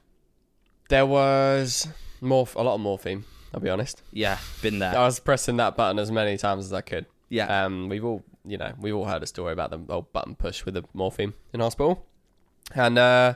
[0.88, 1.88] There was
[2.23, 3.25] morph- a lot of morphine.
[3.53, 4.03] I'll be honest.
[4.12, 4.97] Yeah, been there.
[4.97, 7.07] I was pressing that button as many times as I could.
[7.29, 7.64] Yeah.
[7.64, 10.64] Um, we've all, you know, we've all heard a story about the old button push
[10.64, 12.07] with the morphine in hospital,
[12.74, 13.35] and uh,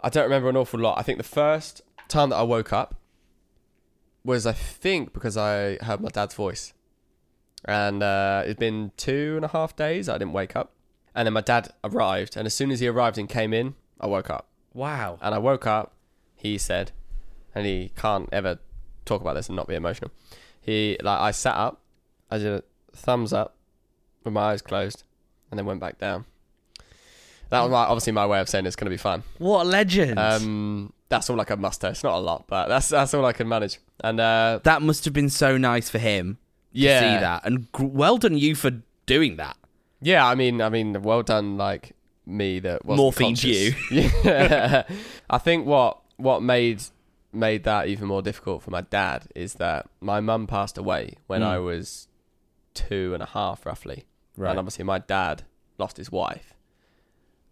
[0.00, 0.98] I don't remember an awful lot.
[0.98, 2.94] I think the first time that I woke up
[4.24, 6.72] was, I think, because I heard my dad's voice,
[7.64, 10.08] and uh, it'd been two and a half days.
[10.08, 10.72] I didn't wake up,
[11.14, 14.06] and then my dad arrived, and as soon as he arrived and came in, I
[14.06, 14.48] woke up.
[14.74, 15.18] wow.
[15.22, 15.94] And I woke up,
[16.34, 16.92] he said,
[17.54, 18.58] and he can't ever
[19.04, 20.10] talk about this and not be emotional.
[20.60, 21.80] He like I sat up,
[22.30, 22.62] I did a
[22.96, 23.56] thumbs up
[24.24, 25.04] with my eyes closed,
[25.50, 26.26] and then went back down.
[27.50, 29.22] That was my, obviously my way of saying it's going to be fun.
[29.38, 30.18] What a legend.
[30.18, 31.88] Um, that's all I can muster.
[31.88, 33.78] It's not a lot, but that's that's all I can manage.
[34.02, 36.38] And uh, that must have been so nice for him
[36.74, 37.46] to yeah, see that.
[37.46, 38.72] And gr- well done you for
[39.06, 39.56] doing that.
[40.00, 41.92] Yeah, I mean, I mean, well done, like
[42.26, 43.72] me that was Morphine'd you.
[43.90, 44.82] Yeah,
[45.30, 46.82] I think what what made
[47.32, 51.42] made that even more difficult for my dad is that my mum passed away when
[51.42, 51.46] Mm.
[51.46, 52.08] I was
[52.74, 54.06] two and a half, roughly,
[54.36, 55.44] and obviously my dad
[55.78, 56.54] lost his wife,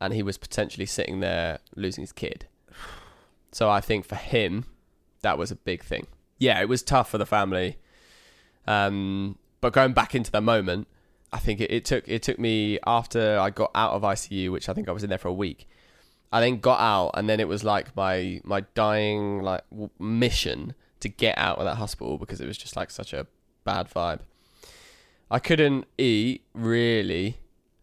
[0.01, 2.47] and he was potentially sitting there losing his kid.
[3.53, 4.65] So I think for him,
[5.23, 6.07] that was a big thing.
[6.39, 7.79] Yeah, it was tough for the family.
[8.67, 10.89] Um, but going back into the moment,
[11.33, 14.69] I think it, it took it took me after I got out of ICU, which
[14.69, 15.69] I think I was in there for a week.
[16.33, 20.75] I then got out, and then it was like my my dying like w- mission
[21.01, 23.27] to get out of that hospital because it was just like such a
[23.65, 24.21] bad vibe.
[25.31, 27.39] I couldn't eat really,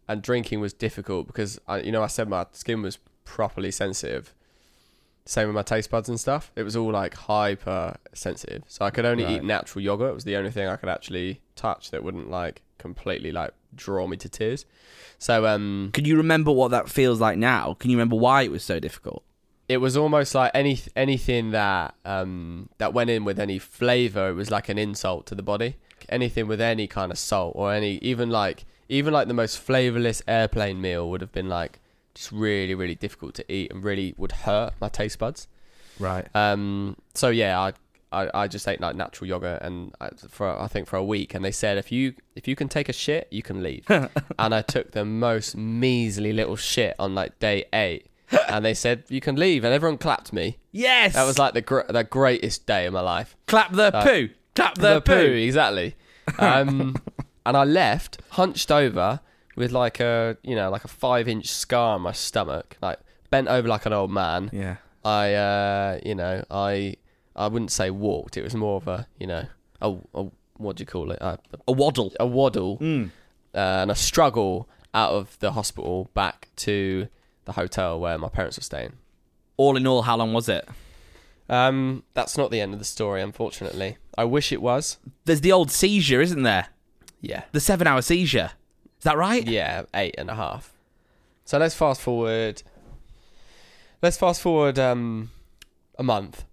[0.08, 4.34] and drinking was difficult because I, you know, I said my skin was properly sensitive.
[5.24, 6.50] Same with my taste buds and stuff.
[6.56, 9.36] It was all like hyper sensitive, so I could only Right.
[9.36, 10.10] eat natural yogurt.
[10.10, 14.08] It was the only thing I could actually touch that wouldn't like completely like draw
[14.08, 14.66] me to tears.
[15.18, 17.74] So um, Can you remember what that feels like now?
[17.78, 19.22] Can you remember why it was so difficult?
[19.68, 24.32] it was almost like any anything that um that went in with any flavor it
[24.32, 25.76] was like an insult to the body
[26.08, 30.22] anything with any kind of salt or any even like even like the most flavorless
[30.28, 31.78] airplane meal would have been like
[32.14, 35.48] just really really difficult to eat and really would hurt my taste buds
[35.98, 36.26] Right.
[36.34, 37.72] um so yeah i
[38.14, 41.32] I, I just ate like natural yogurt and I, for I think for a week
[41.32, 44.54] and they said if you if you can take a shit you can leave and
[44.54, 48.08] I took the most measly little shit on like day eight
[48.50, 51.14] and they said you can leave and everyone clapped me Yes.
[51.14, 54.28] that was like the gr- the greatest day of my life clap the Uh, poo.
[54.54, 55.14] Clap the, poo.
[55.14, 55.96] exactly
[56.38, 56.94] um
[57.46, 59.20] and I left hunched over
[59.56, 62.98] with like a you know like a five inch scar on my stomach like
[63.30, 64.76] bent over like an old man Yeah.
[65.04, 66.94] I, uh, you know, I,
[67.34, 68.36] I wouldn't say walked.
[68.36, 69.46] It was more of a, you know,
[69.80, 70.26] a, a
[70.58, 71.18] what do you call it?
[71.20, 72.12] A, A waddle.
[72.20, 73.10] a waddle Mm.
[73.52, 77.08] uh, and a struggle out of the hospital back to
[77.46, 78.92] the hotel where my parents were staying.
[79.56, 80.68] All in all, how long was it?
[81.48, 83.96] Um, that's not the end of the story, unfortunately.
[84.16, 84.98] I wish it was.
[85.24, 86.68] There's the old seizure, isn't there?
[87.22, 87.44] Yeah.
[87.52, 88.50] The seven hour seizure.
[88.98, 89.46] Is that right?
[89.46, 90.74] Yeah, eight and a half.
[91.44, 92.62] So let's fast forward.
[94.02, 95.30] Let's fast forward um,
[95.98, 96.44] a month.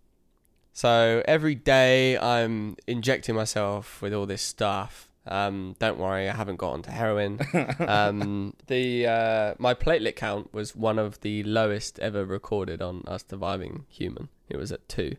[0.71, 5.10] So every day I'm injecting myself with all this stuff.
[5.27, 7.39] Um, don't worry, I haven't got onto heroin.
[7.79, 13.19] um, the uh, my platelet count was one of the lowest ever recorded on a
[13.19, 14.29] surviving human.
[14.47, 15.17] It was at two.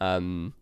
[0.00, 0.54] Um,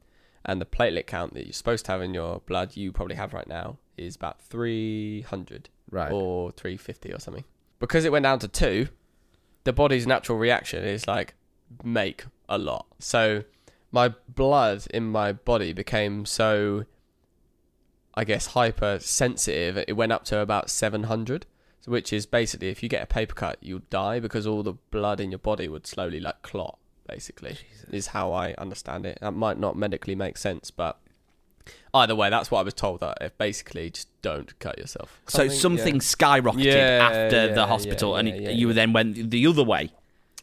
[0.44, 3.32] and the platelet count that you're supposed to have in your blood, you probably have
[3.32, 6.10] right now, is about 300 Right.
[6.12, 7.44] or 350 or something.
[7.78, 8.88] Because it went down to two,
[9.64, 11.34] the body's natural reaction is like
[11.82, 12.86] make a lot.
[12.98, 13.44] So
[13.92, 16.84] my blood in my body became so,
[18.14, 19.78] I guess, hypersensitive.
[19.88, 21.46] It went up to about 700,
[21.86, 25.20] which is basically if you get a paper cut, you'll die because all the blood
[25.20, 26.78] in your body would slowly like clot.
[27.06, 27.58] Basically,
[27.90, 29.18] is how I understand it.
[29.20, 30.98] That might not medically make sense, but
[31.92, 33.00] either way, that's what I was told.
[33.00, 35.20] That if basically just don't cut yourself.
[35.28, 38.74] So something skyrocketed Yeah, after yeah, the hospital, yeah, and yeah, yeah, you yeah.
[38.74, 39.90] then went the other way.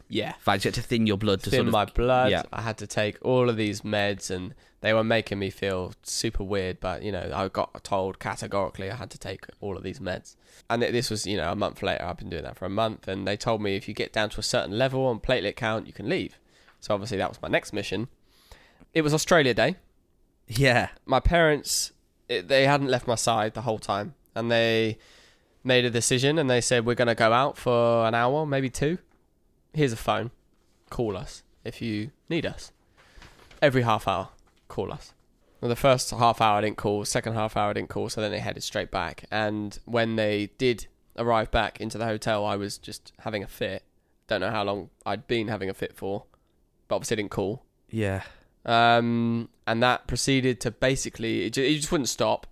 [0.09, 0.29] yeah.
[0.35, 2.31] In fact, you had to thin your blood to thin sort of my blood.
[2.31, 2.43] Yeah.
[2.51, 6.43] I had to take all of these meds, and they were making me feel super
[6.43, 6.79] weird.
[6.79, 10.35] But you know, I got told categorically I had to take all of these meds.
[10.69, 12.03] And th- this was, you know, a month later.
[12.03, 14.29] I've been doing that for a month, and they told me if you get down
[14.31, 16.37] to a certain level on platelet count, you can leave.
[16.79, 18.07] So obviously that was my next mission.
[18.93, 19.75] It was Australia Day.
[20.57, 20.89] Yeah.
[21.05, 21.91] My parents,
[22.27, 24.97] it, they hadn't left my side the whole time, and they
[25.63, 28.69] made a decision and they said we're going to go out for an hour, maybe
[28.69, 28.97] two.
[29.73, 30.31] Here's a phone.
[30.89, 32.71] Call us if you need us.
[33.61, 34.29] Every half hour,
[34.67, 35.13] call us.
[35.61, 38.19] Well, the first half hour I didn't call, second half hour I didn't call, so
[38.19, 39.25] then they headed straight back.
[39.29, 40.87] And when they did
[41.17, 43.83] arrive back into the hotel, I was just having a fit.
[44.27, 46.25] Don't know how long I'd been having a fit for,
[46.87, 47.63] but obviously I didn't call.
[47.91, 48.23] Yeah.
[48.65, 52.47] Um, and that proceeded to basically, it ju- it just wouldn't stop.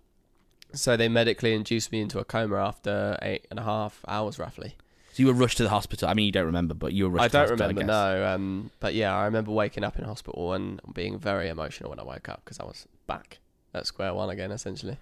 [0.74, 4.76] So they medically induced me into a coma after eight and a half hours, roughly.
[5.13, 6.07] So you were rushed to the hospital.
[6.07, 7.24] I mean, you don't remember, but you were rushed.
[7.24, 7.88] I to the don't hospital, remember, guess.
[8.22, 8.34] no.
[8.36, 12.03] Um, but yeah, I remember waking up in hospital and being very emotional when I
[12.03, 13.39] woke up because I was back
[13.74, 14.97] at square one again, essentially.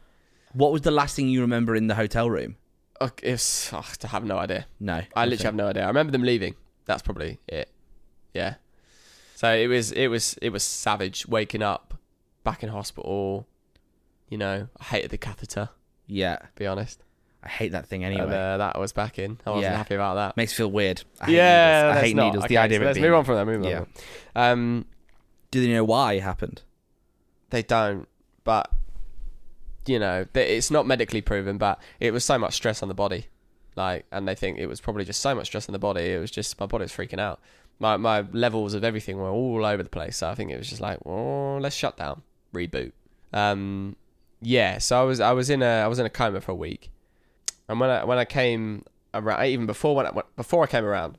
[0.53, 2.55] What was the last thing you remember in the hotel room?
[3.01, 4.65] Uh, It's, oh, I have no idea.
[4.80, 5.84] No, I literally have no idea.
[5.84, 6.55] I remember them leaving.
[6.86, 7.70] That's probably it.
[8.34, 8.55] Yeah.
[9.36, 11.86] So it was it was it was savage waking up
[12.51, 13.47] back in hospital.
[14.29, 15.69] You know, I hated the catheter.
[16.05, 17.03] Yeah, be honest.
[17.43, 18.23] I hate that thing anyway.
[18.23, 19.37] And uh, that was back in.
[19.45, 19.77] I wasn't Yeah.
[19.77, 20.35] happy about that.
[20.37, 21.03] Makes feel weird.
[21.21, 21.95] I hate yeah, needles.
[21.97, 22.25] I hate not.
[22.25, 22.43] needles.
[22.45, 23.45] Okay, the idea so of it let's being- move on from that.
[23.45, 23.69] Move on.
[23.69, 23.83] Yeah.
[24.35, 24.85] Um,
[25.51, 26.61] Do they know why it happened?
[27.49, 28.07] they don't,
[28.43, 28.69] but
[29.85, 31.57] you know, it's not medically proven.
[31.57, 33.27] But it was so much stress on the body,
[33.77, 36.01] like, and they think it was probably just so much stress on the body.
[36.11, 37.39] It was just my body was freaking out.
[37.79, 40.17] My my levels of everything were all over the place.
[40.17, 42.21] So I think it was just like, oh, let's shut down,
[42.53, 42.91] reboot.
[43.33, 43.95] Um,
[44.41, 44.77] yeah.
[44.77, 46.91] So I was I was in a I was in a coma for a week,
[47.67, 48.83] and when I when I came
[49.13, 51.17] around, even before when I, before I came around,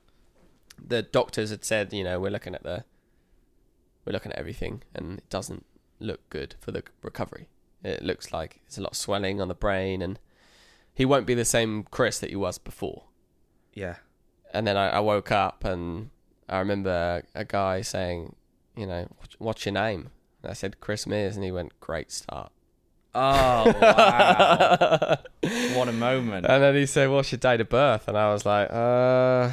[0.84, 2.84] the doctors had said, you know, we're looking at the
[4.04, 5.64] we're looking at everything, and it doesn't
[6.00, 7.48] look good for the recovery.
[7.82, 10.18] It looks like there's a lot of swelling on the brain, and
[10.94, 13.04] he won't be the same Chris that he was before.
[13.74, 13.96] Yeah.
[14.54, 16.10] And then I, I woke up, and
[16.48, 18.34] I remember a guy saying,
[18.76, 20.10] you know, "What's- what's your name?
[20.49, 22.51] I said Chris Mears, and he went, great start.
[23.14, 25.16] Oh wow!
[25.76, 26.46] what a moment.
[26.46, 29.53] And then he said, "What's your date of birth?" And I was like, "Uh,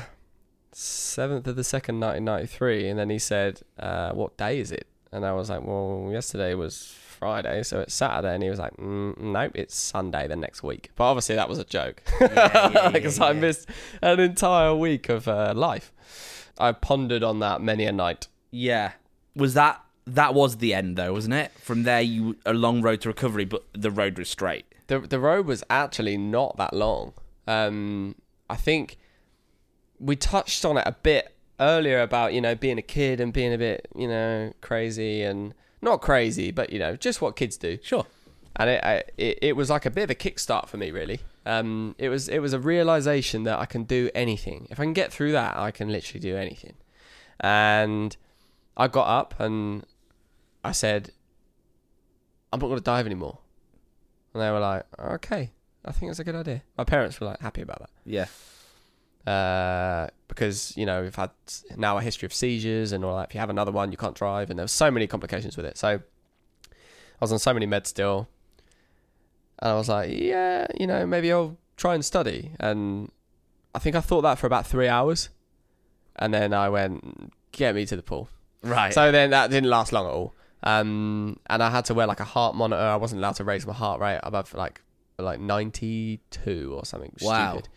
[0.71, 2.87] seventh of the second, nineteen ninety three.
[2.87, 6.53] And then he said, uh, "What day is it?" And I was like, "Well, yesterday
[6.53, 10.61] was Friday, so it's Saturday." And he was like, mm, "Nope, it's Sunday the next
[10.61, 13.39] week." But obviously, that was a joke yeah, yeah, because I yeah.
[13.39, 13.69] missed
[14.01, 15.93] an entire week of uh, life.
[16.59, 18.27] I pondered on that many a night.
[18.51, 18.91] Yeah.
[19.35, 21.51] Was that that was the end though, wasn't it?
[21.59, 24.65] From there, you a long road to recovery, but the road was straight.
[24.87, 27.13] the the road was actually not that long.
[27.47, 28.15] Um,
[28.49, 28.97] I think
[29.99, 33.53] we touched on it a bit earlier about you know being a kid and being
[33.53, 37.79] a bit you know crazy and not crazy, but you know just what kids do.
[37.81, 38.05] Sure.
[38.57, 41.19] And it I, it, it was like a bit of a kickstart for me, really.
[41.45, 44.67] Um, it was it was a realization that I can do anything.
[44.69, 46.75] If I can get through that, I can literally do anything.
[47.39, 48.15] And
[48.77, 49.85] I got up and
[50.65, 51.11] I said,
[52.51, 53.39] I'm not going to dive anymore.
[54.33, 55.51] And they were like, okay,
[55.83, 56.63] I think that's a good idea.
[56.77, 57.89] My parents were like happy about that.
[58.05, 58.25] Yeah.
[59.31, 61.31] Uh, because, you know, we've had
[61.75, 63.29] now a history of seizures and all that.
[63.29, 64.49] If you have another one, you can't drive.
[64.49, 65.77] And there was so many complications with it.
[65.77, 65.99] So I
[67.19, 68.27] was on so many meds still.
[69.59, 72.51] And I was like, yeah, you know, maybe I'll try and study.
[72.59, 73.11] And
[73.73, 75.29] I think I thought that for about three hours.
[76.17, 78.29] And then I went, get me to the pool.
[78.63, 78.93] Right.
[78.93, 80.33] So then that didn't last long at all.
[80.65, 82.81] Um, and I had to wear like a heart monitor.
[82.81, 84.81] I wasn't allowed to raise my heart rate above like
[85.17, 87.51] like 92 or something Wow.
[87.51, 87.69] stupid.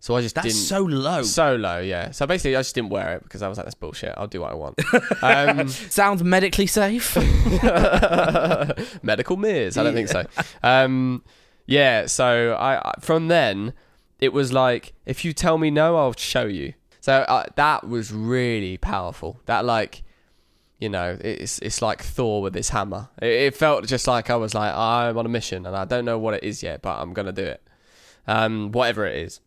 [0.00, 0.58] So I just That's didn't.
[0.58, 1.22] so low.
[1.22, 2.12] so low, yeah.
[2.12, 4.14] So basically, I just didn't wear it because I was like, "That's bullshit.
[4.16, 4.78] I'll do what I want."
[5.24, 7.16] um, Sounds medically safe.
[9.02, 9.76] medical mirrors.
[9.76, 10.24] I don't think so.
[10.62, 11.24] Um,
[11.66, 12.06] yeah.
[12.06, 13.72] So I I- from then
[14.20, 16.74] it was like, if you tell me no, I'll show you.
[17.00, 19.40] So uh, that was really powerful.
[19.46, 20.02] That like,
[20.78, 23.08] you know, it's it's like Thor with his hammer.
[23.20, 26.04] It, it felt just like I was like, I'm on a mission and I don't
[26.04, 27.62] know what it is yet, but I'm gonna do it.
[28.26, 29.40] Um, whatever it is.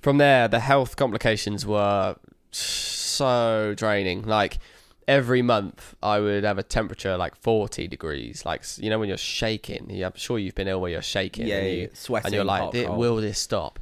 [0.00, 2.16] From there, the health complications were
[2.50, 4.22] so draining.
[4.22, 4.58] Like
[5.06, 8.44] every month, I would have a temperature like 40 degrees.
[8.44, 10.02] Like you know when you're shaking.
[10.02, 11.46] I'm sure you've been ill where you're shaking.
[11.46, 11.90] Yeah, and, you.
[11.92, 13.78] Sweating, and you're like, hot, will this stop?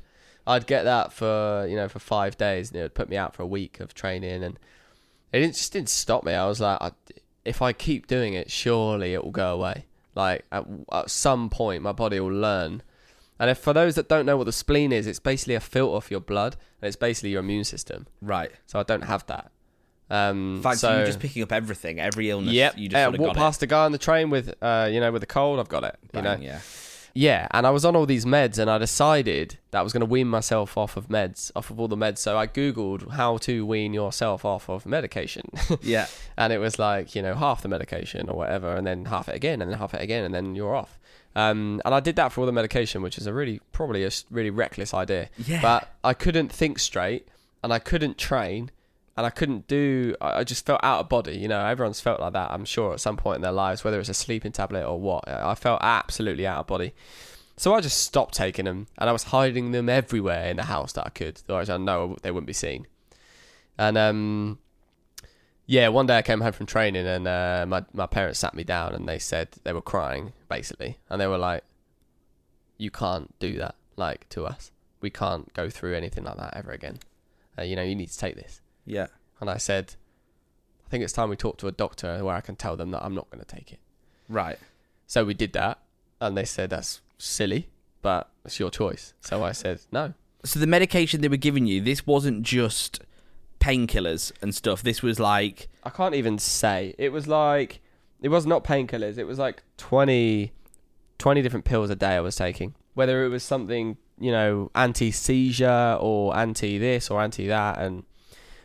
[0.47, 3.35] I'd get that for you know for five days, and it would put me out
[3.35, 4.59] for a week of training, and
[5.33, 6.33] it didn't, just didn't stop me.
[6.33, 6.93] I was like, I,
[7.45, 9.87] if I keep doing it, surely it will go away.
[10.15, 12.83] Like at, at some point, my body will learn.
[13.39, 16.01] And if for those that don't know what the spleen is, it's basically a filter
[16.01, 18.07] for your blood, and it's basically your immune system.
[18.21, 18.51] right.
[18.67, 19.51] So I don't have that.
[20.11, 22.53] Um, In fact, so you're just picking up everything, every illness.
[22.53, 22.79] Yep.
[22.79, 25.23] You just uh, walk past a guy on the train with, uh, you know, with
[25.23, 25.61] a cold.
[25.61, 25.97] I've got it.
[26.03, 26.17] it.
[26.17, 26.37] You know.
[26.41, 26.61] Yeah.
[27.15, 30.01] Yeah, and I was on all these meds, and I decided that I was going
[30.01, 32.19] to wean myself off of meds, off of all the meds.
[32.19, 35.51] So I googled how to wean yourself off of medication,
[35.83, 36.07] Yeah.
[36.37, 39.35] and it was like you know half the medication or whatever, and then half it
[39.35, 40.99] again, and then half it again, and then you're off.
[41.37, 44.11] Um, and I did that for all the medication, which is a really probably a
[44.31, 45.29] really reckless idea.
[45.39, 45.63] Yeah.
[45.63, 47.29] But I couldn't think straight,
[47.63, 48.71] and I couldn't train,
[49.17, 50.15] and I couldn't do.
[50.21, 51.37] I just felt out of body.
[51.37, 52.51] You know, everyone's felt like that.
[52.51, 55.29] I'm sure at some point in their lives, whether it's a sleeping tablet or what.
[55.29, 56.95] I felt absolutely out of body.
[57.57, 60.93] So I just stopped taking them, and I was hiding them everywhere in the house
[60.95, 61.43] that I could.
[61.47, 62.87] Otherwise, I know they wouldn't be seen.
[63.77, 64.59] And um,
[65.67, 68.65] yeah, one day I came home from training, and uh, my my parents sat me
[68.65, 71.65] down, and they said they were crying basically, and they were like,
[72.79, 74.71] "You can't do that, like to us.
[75.03, 77.01] We can't go through anything like that ever again.
[77.59, 79.09] Uh, you know, you need to take this." Yeah.
[79.41, 79.95] And I said,
[80.87, 83.05] "I think it's time we talk to a doctor where I can tell them that
[83.05, 83.81] I'm not going to take it."
[84.29, 84.59] Right.
[85.07, 85.79] So we did that,
[86.21, 87.69] and they said that's silly,
[88.03, 89.15] but it's your choice.
[89.21, 90.15] So I said no.
[90.45, 93.01] So the medication they were giving you, this wasn't just
[93.61, 94.83] painkillers and stuff.
[94.83, 96.95] This was like I can't even say.
[96.99, 97.81] It was like
[98.23, 99.19] it was not painkillers.
[99.19, 100.53] It was like 20,
[101.19, 102.75] 20 different pills a day I was taking.
[102.95, 108.05] Whether it was something, you know, anti seizure or anti this or anti that and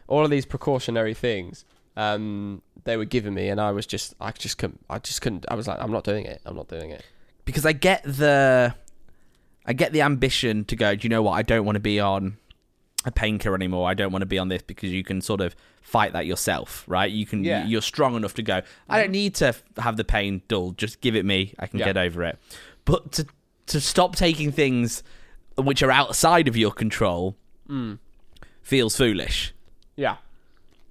[0.07, 1.65] all of these precautionary things.
[1.97, 5.45] Um, they were giving me and I was just I just couldn't I just couldn't
[5.49, 6.41] I was like, I'm not doing it.
[6.45, 7.03] I'm not doing it.
[7.45, 8.75] because I get the
[9.65, 11.31] I get the ambition to go, do you know what?
[11.33, 12.37] I don't want to be on
[13.05, 13.89] a painkiller anymore.
[13.89, 16.83] I don't want to be on this because you can sort of fight that yourself,
[16.87, 17.09] right?
[17.09, 17.65] You can Yeah.
[17.65, 20.71] you're strong enough to go, I don't need to have the pain dull.
[20.71, 21.53] Just give it me.
[21.59, 21.85] I can Yeah.
[21.85, 22.37] get over it.
[22.83, 23.25] But to
[23.67, 25.01] to stop taking things
[25.57, 27.35] which are outside of your control
[28.61, 29.53] feels foolish.
[29.95, 30.17] Yeah.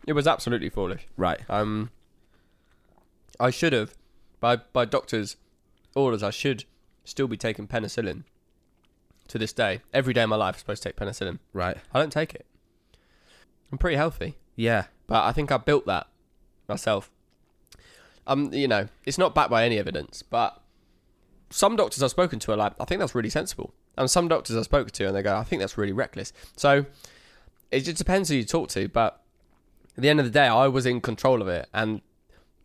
[0.07, 1.07] It was absolutely foolish.
[1.17, 1.41] Right.
[1.49, 1.91] Um,
[3.41, 3.95] I should have,
[4.41, 5.37] by by doctors'
[5.95, 6.65] orders, I should
[7.05, 8.25] still be taking penicillin.
[9.29, 11.39] To this day, every day of my life, I'm supposed to take penicillin.
[11.55, 11.79] Right.
[11.95, 12.45] I don't take it.
[13.73, 14.85] I'm pretty healthy, Yeah.
[15.07, 16.07] but I think I built that
[16.69, 17.11] myself.
[18.27, 20.61] Um, you know, it's not backed by any evidence, but
[21.51, 24.57] some doctors I've spoken to are like, I think that's really sensible, and some doctors
[24.57, 26.33] I've spoken to and they go, I think that's really reckless.
[26.57, 26.85] So
[27.75, 29.21] it just depends who you talk to, but
[29.97, 32.01] at the end of the day, I was in control of it, and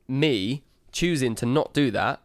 [0.07, 2.21] me choosing to not do that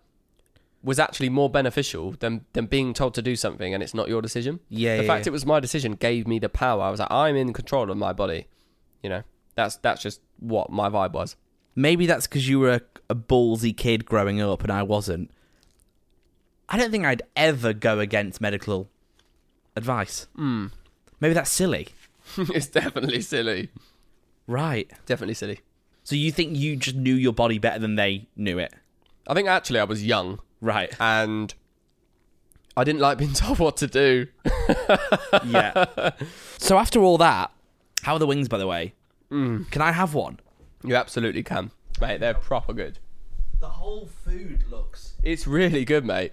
[0.82, 4.20] was actually more beneficial than than being told to do something and it's not your
[4.20, 4.60] decision.
[4.68, 5.30] Yeah, the yeah, fact yeah.
[5.30, 6.82] it was my decision gave me the power.
[6.82, 8.46] I was like, I'm in control of my body.
[9.02, 9.22] You know,
[9.54, 11.36] that's that's just what my vibe was.
[11.74, 12.80] Maybe that's because you were a,
[13.10, 15.30] a ballsy kid growing up and I wasn't.
[16.68, 18.88] I don't think I'd ever go against medical
[19.76, 20.28] advice.
[20.36, 20.66] Hmm.
[21.20, 21.88] Maybe that's silly.
[22.54, 23.70] it's definitely silly.
[24.46, 24.90] Right.
[25.06, 25.60] Definitely silly.
[26.02, 28.72] So you think you just knew your body better than they knew it?
[29.26, 30.94] I think actually I was young Right.
[31.00, 31.54] and
[32.76, 34.26] I didn't like being told what to do.
[35.46, 36.10] yeah.
[36.58, 37.50] so after all that,
[38.02, 38.94] how are the wings, by the way?
[39.30, 39.70] Mm.
[39.70, 40.40] Can I have one?
[40.84, 41.70] You absolutely can,
[42.00, 42.20] mate.
[42.20, 42.98] They're proper good.
[43.60, 46.32] The whole food looks It's really good, mate.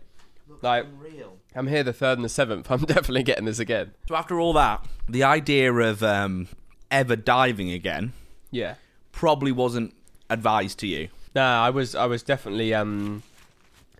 [0.62, 1.38] Like unreal.
[1.56, 2.70] I'm here the third and the seventh.
[2.72, 3.91] I'm definitely getting this again.
[4.08, 6.47] So after all that, the idea of um,
[6.89, 8.14] ever diving again
[8.52, 8.76] Yeah.
[9.12, 9.93] probably wasn't
[10.30, 11.10] advised to you.
[11.36, 13.24] No, I was I was definitely um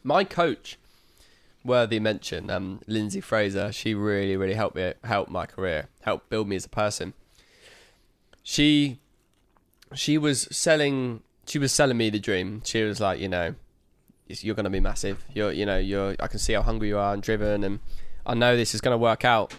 [0.04, 0.78] my coach
[1.64, 6.48] worthy mention, um Lindsay Fraser, she really, really helped me help my career, helped build
[6.48, 7.14] me as a person.
[8.44, 9.00] She
[9.94, 12.62] she was selling she was selling me the dream.
[12.66, 13.56] She was like, you know,
[14.32, 15.24] "It's- you're gonna be massive.
[15.34, 17.80] You're you know, you're I can see how hungry you are and driven and
[18.26, 19.54] I know this is gonna work out.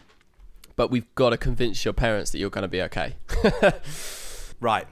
[0.74, 3.16] But we've got to convince your parents that you're gonna be okay.
[4.60, 4.86] Right.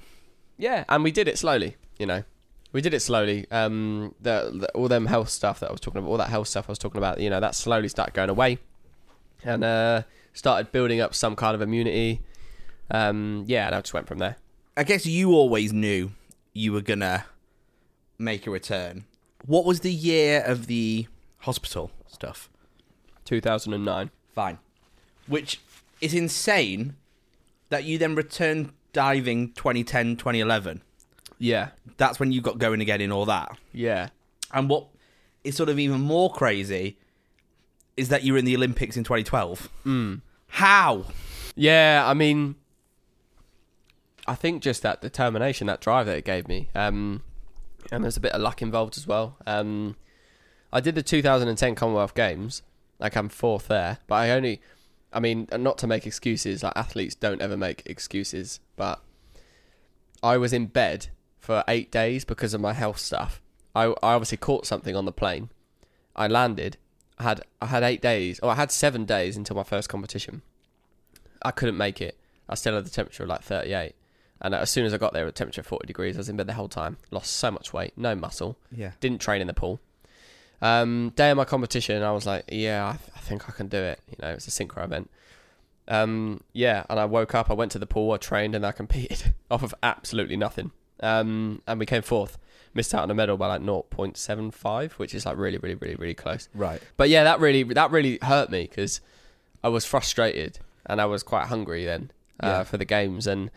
[0.58, 1.76] Yeah, and we did it slowly.
[1.98, 2.24] You know,
[2.72, 3.46] we did it slowly.
[3.50, 6.48] Um, the, the all them health stuff that I was talking about, all that health
[6.48, 7.20] stuff I was talking about.
[7.20, 8.58] You know, that slowly started going away,
[9.44, 10.02] and uh,
[10.34, 12.20] started building up some kind of immunity.
[12.90, 14.36] Um, yeah, and I just went from there.
[14.76, 16.10] I guess you always knew
[16.52, 17.24] you were gonna
[18.18, 19.04] make a return.
[19.46, 21.06] What was the year of the
[21.38, 22.48] hospital stuff?
[23.24, 24.10] 2009.
[24.34, 24.58] Fine.
[25.26, 25.60] Which
[26.00, 26.96] is insane
[27.68, 30.82] that you then returned diving 2010, 2011.
[31.38, 33.56] Yeah, That's when you got going again in all that.
[33.72, 34.08] yeah,
[34.52, 34.88] And what
[35.42, 36.98] is sort of even more crazy
[37.96, 39.70] is that you were in the Olympics in 2012.
[39.86, 40.20] Mm.
[40.48, 41.04] How?
[41.54, 42.02] yeah.
[42.06, 42.56] I mean,
[44.26, 47.22] I think just that determination, that drive that it gave me, um,
[47.90, 49.36] and there's a bit of luck involved as well.
[49.46, 49.96] Um,
[50.72, 52.62] I did the 2010 Commonwealth Games,
[52.98, 54.60] like I'm fourth there, but I only,
[55.12, 59.00] I mean, not to make excuses, like athletes don't ever make excuses, but
[60.22, 61.08] I was in bed
[61.38, 63.40] for eight days because of my health stuff.
[63.74, 65.50] I, I obviously caught something on the plane.
[66.14, 66.76] I landed.
[67.18, 70.42] I had I had eight days, or I had seven days until my first competition.
[71.42, 72.18] I couldn't make it.
[72.48, 73.94] I still had the temperature of like 38.
[74.40, 76.46] And as soon as I got there, at temperature 40 degrees, I was in bed
[76.46, 76.96] the whole time.
[77.10, 78.56] Lost so much weight, no muscle.
[78.74, 78.92] Yeah.
[79.00, 79.80] Didn't train in the pool.
[80.62, 83.68] Um, day of my competition, I was like, yeah, I, th- I think I can
[83.68, 84.00] do it.
[84.08, 85.10] You know, it's a synchro event.
[85.88, 88.72] Um, yeah, and I woke up, I went to the pool, I trained, and I
[88.72, 90.70] competed off of absolutely nothing.
[91.00, 92.38] Um, and we came fourth.
[92.72, 96.14] Missed out on a medal by like 0.75, which is like really, really, really, really
[96.14, 96.48] close.
[96.54, 96.80] Right.
[96.96, 99.00] But yeah, that really that really hurt me because
[99.64, 102.62] I was frustrated and I was quite hungry then uh, Yeah.
[102.64, 103.26] for the games.
[103.26, 103.50] And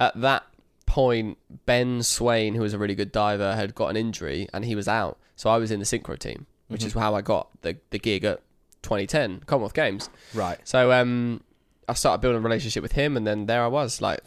[0.00, 0.44] at that
[0.86, 4.74] point, Ben Swain, who was a really good diver, had got an injury and he
[4.74, 5.18] was out.
[5.36, 8.24] So I was in the synchro team, which is how I got the the gig
[8.24, 8.40] at
[8.82, 10.10] 2010 Commonwealth Games.
[10.34, 10.58] Right.
[10.64, 11.42] So um,
[11.88, 14.20] I started building a relationship with him, and then there I was, like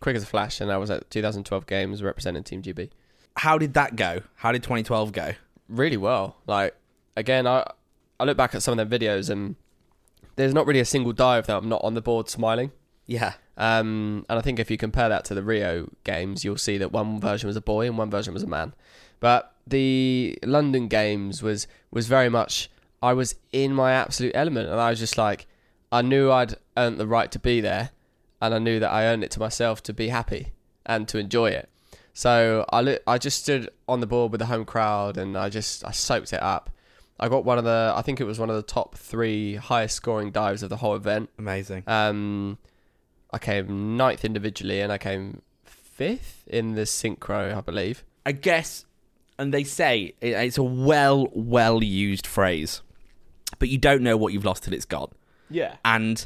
[0.00, 2.90] quick as a flash, and I was at 2012 Games representing Team GB.
[3.36, 4.22] How did that go?
[4.36, 5.32] How did 2012 go?
[5.70, 6.36] really well.
[6.46, 6.74] Like
[7.16, 7.64] again, I
[8.18, 9.56] I look back at some of their videos and
[10.36, 12.72] there's not really a single dive that I'm not on the board smiling.
[13.06, 13.34] Yeah.
[13.60, 16.92] Um, and I think if you compare that to the Rio games, you'll see that
[16.92, 18.72] one version was a boy and one version was a man.
[19.20, 22.70] But the London games was was very much
[23.02, 25.46] I was in my absolute element, and I was just like
[25.92, 27.90] I knew I'd earned the right to be there,
[28.40, 30.52] and I knew that I earned it to myself to be happy
[30.86, 31.68] and to enjoy it.
[32.14, 35.84] So I I just stood on the board with the home crowd, and I just
[35.84, 36.70] I soaked it up.
[37.18, 39.96] I got one of the I think it was one of the top three highest
[39.96, 41.28] scoring dives of the whole event.
[41.38, 41.84] Amazing.
[41.86, 42.56] Um,
[43.32, 48.04] I came ninth individually, and I came fifth in the synchro, I believe.
[48.26, 48.84] I guess,
[49.38, 52.82] and they say it's a well, well used phrase,
[53.58, 55.10] but you don't know what you've lost till it's gone.
[55.48, 55.76] Yeah.
[55.84, 56.24] And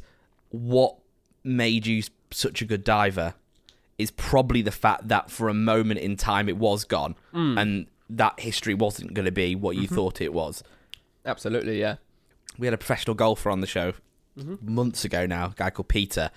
[0.50, 0.96] what
[1.42, 3.34] made you such a good diver
[3.98, 7.57] is probably the fact that for a moment in time it was gone, hmm.
[7.59, 9.94] and that history wasn't going to be what you mm-hmm.
[9.94, 10.62] thought it was.
[11.24, 11.96] Absolutely, yeah.
[12.59, 13.92] we had a professional golfer on the show
[14.38, 14.74] mm-hmm.
[14.74, 16.30] months ago now, a guy called Peter,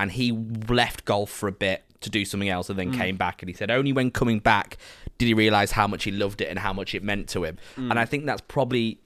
[0.00, 0.32] and he
[0.68, 3.42] left golf for a bit to do something else and then came back.
[3.42, 4.78] And he said only when coming back
[5.18, 7.58] did he realize how much he loved it and how much it meant to him.
[7.76, 8.98] And I think that's probably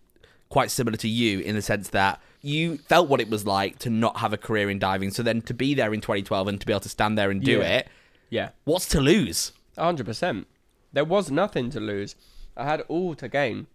[0.49, 3.91] quite similar to you in the sense that you felt what it was like to
[3.91, 5.11] not have a career in diving.
[5.11, 7.43] So then to be there in 2012 and to be able to stand there and
[7.43, 7.79] do Yeah.
[7.79, 7.89] it,
[8.31, 8.49] Yeah.
[8.65, 9.53] what's to lose?
[9.77, 10.47] hundred percent.
[10.93, 12.15] There was nothing to lose.
[12.57, 13.67] I had all to gain.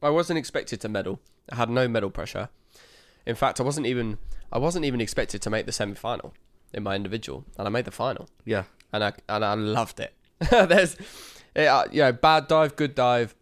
[0.00, 1.18] I wasn't expected to medal.
[1.50, 2.48] I had no medal pressure.
[3.26, 4.18] In fact, I wasn't even
[4.52, 6.32] I wasn't even expected to make the semi final
[6.74, 8.64] in my individual, and I made the final, Yeah.
[8.92, 10.14] and I and I loved it.
[10.50, 10.96] There's,
[11.54, 13.34] it, uh, you know, bad dive, good dive.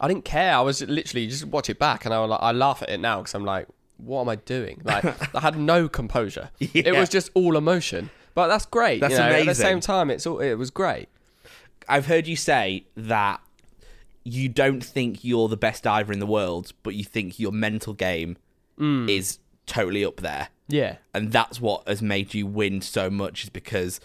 [0.00, 0.54] I didn't care.
[0.54, 3.00] I was literally just watch it back, and I was like, I laugh at it
[3.00, 3.66] now because I'm like,
[3.96, 4.80] what am I doing?
[4.84, 6.50] Like, I had no composure.
[6.60, 8.10] It was just all emotion.
[8.34, 9.00] But that's great.
[9.00, 11.08] That's you know, At the same time, it's all it was great.
[11.88, 13.40] I've heard you say that
[14.22, 17.94] you don't think you're the best diver in the world, but you think your mental
[17.94, 18.36] game
[18.78, 20.48] is totally up there.
[20.68, 20.96] Yeah.
[21.14, 24.00] And that's what has made you win so much is because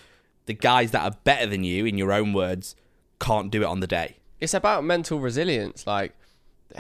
[0.46, 2.76] the guys that are better than you, in your own words,
[3.20, 4.18] can't do it on the day.
[4.42, 6.12] it's about mental resilience like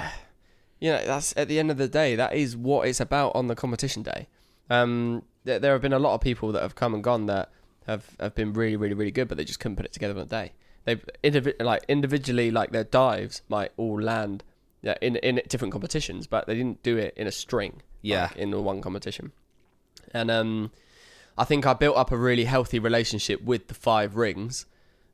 [0.80, 3.48] you know that's at the end of the day that is what it's about on
[3.48, 4.28] the competition day
[4.70, 7.50] um there, there have been a lot of people that have come and gone that
[7.88, 10.20] have have been really really really good but they just couldn't put it together on
[10.20, 10.52] the day
[10.86, 14.44] they've like individually like their dives might all land
[14.82, 18.24] yeah, in in different competitions but they didn't do it in a string Yeah.
[18.24, 19.32] like, in the one competition
[20.14, 20.72] and um
[21.38, 24.66] I think I built up a really healthy relationship with the five rings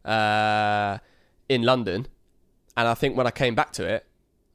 [0.05, 0.97] uh,
[1.47, 2.07] in London.
[2.75, 4.05] And I think when I came back to it,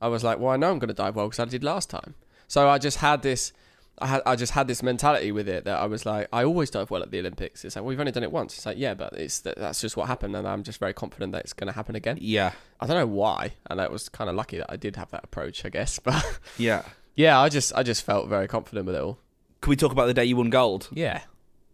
[0.01, 1.89] I was like, well, I know I'm going to dive well because I did last
[1.89, 2.15] time.
[2.49, 3.53] So I just had this,
[3.99, 6.69] I had, I just had this mentality with it that I was like, I always
[6.69, 7.65] dive well at the Olympics.
[7.65, 8.57] It's like, well, we've only done it once.
[8.57, 11.33] It's like, yeah, but it's that, that's just what happened, and I'm just very confident
[11.33, 12.19] that it's going to happen again.
[12.21, 12.53] Yeah.
[12.81, 15.25] I don't know why, and it was kind of lucky that I did have that
[15.25, 15.99] approach, I guess.
[16.05, 16.83] But Yeah.
[17.17, 19.19] yeah, I just, I just felt very confident with it all.
[19.65, 20.89] Can we talk about the day you won gold?
[20.93, 21.23] Yeah.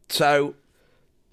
[0.09, 0.55] So,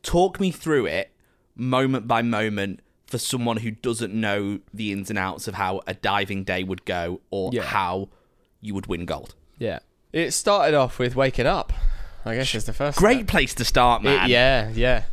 [0.02, 1.12] talk me through it
[1.56, 5.94] moment by moment for someone who doesn't know the ins and outs of how a
[5.94, 7.62] diving day would go or Yeah.
[7.62, 8.10] how
[8.60, 9.36] you would win gold.
[9.60, 9.80] Yeah.
[10.12, 11.74] It started off with waking up.
[12.26, 12.98] I guess is the first.
[12.98, 13.28] Great step.
[13.28, 14.28] place to start, It- man.
[14.28, 15.04] yeah, yeah.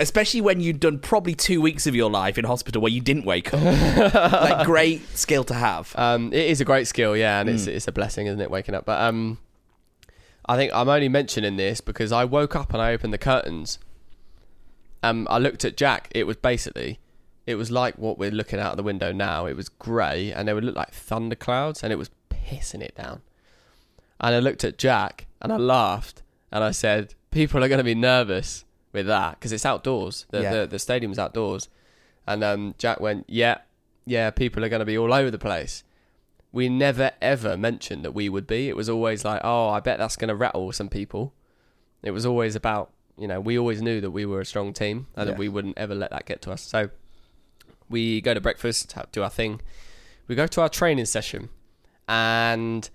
[0.00, 3.26] Especially when you'd done probably two weeks of your life in hospital where you didn't
[3.26, 3.60] wake up.
[4.14, 5.92] like, great skill to have.
[5.96, 8.50] Um, it is a great skill, yeah, and it's it's a blessing, isn't it?
[8.50, 9.36] Waking up, but um,
[10.48, 13.78] I think I'm only mentioning this because I woke up and I opened the curtains.
[15.02, 16.08] Um, I looked at Jack.
[16.12, 16.98] It was basically,
[17.46, 19.46] it was like what we're looking out of the window now.
[19.46, 22.94] It was grey, and they would look like thunder clouds, and it was pissing it
[22.96, 23.20] down.
[24.20, 27.84] And I looked at Jack and I laughed and I said, "People are going to
[27.84, 30.26] be nervous with that because it's outdoors.
[30.30, 30.52] The, Yeah.
[30.60, 31.68] the the stadium's outdoors."
[32.26, 33.58] And um, Jack went, "Yeah,
[34.06, 35.84] yeah, people are going to be all over the place."
[36.52, 38.68] We never ever mentioned that we would be.
[38.68, 41.34] It was always like, "Oh, I bet that's going to rattle some people."
[42.02, 45.08] It was always about, you know, we always knew that we were a strong team
[45.16, 45.32] and Yeah.
[45.32, 46.62] that we wouldn't ever let that get to us.
[46.62, 46.90] So
[47.90, 49.60] we go to breakfast, do our thing.
[50.26, 51.48] We go to our training session,
[52.08, 52.88] and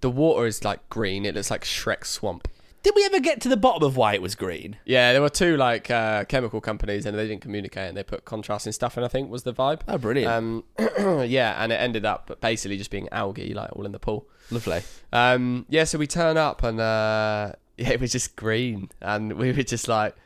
[0.00, 1.24] the water is like green.
[1.24, 2.48] It looks like Shrek swamp.
[2.82, 4.76] Did we ever get to the bottom of why it was green?
[4.86, 8.24] Yeah, there were two like uh, chemical companies, and they didn't communicate, and they put
[8.24, 9.04] contrasting stuff in.
[9.04, 9.82] I think was the vibe.
[9.86, 10.32] Oh, brilliant.
[10.32, 10.64] Um,
[11.26, 14.26] yeah, and it ended up basically just being algae, like all in the pool.
[14.50, 14.82] Lovely.
[15.12, 19.52] Um, yeah, so we turn up, and uh, yeah, it was just green, and we
[19.52, 20.16] were just like.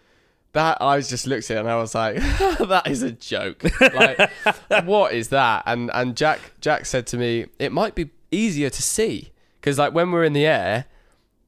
[0.52, 2.14] That I was just looked at it and I was like,
[2.60, 3.64] "That is a joke.
[3.80, 4.30] Like,
[4.84, 8.80] what is that?" And and Jack Jack said to me, "It might be easier to
[8.80, 10.84] see because like when we're in the air,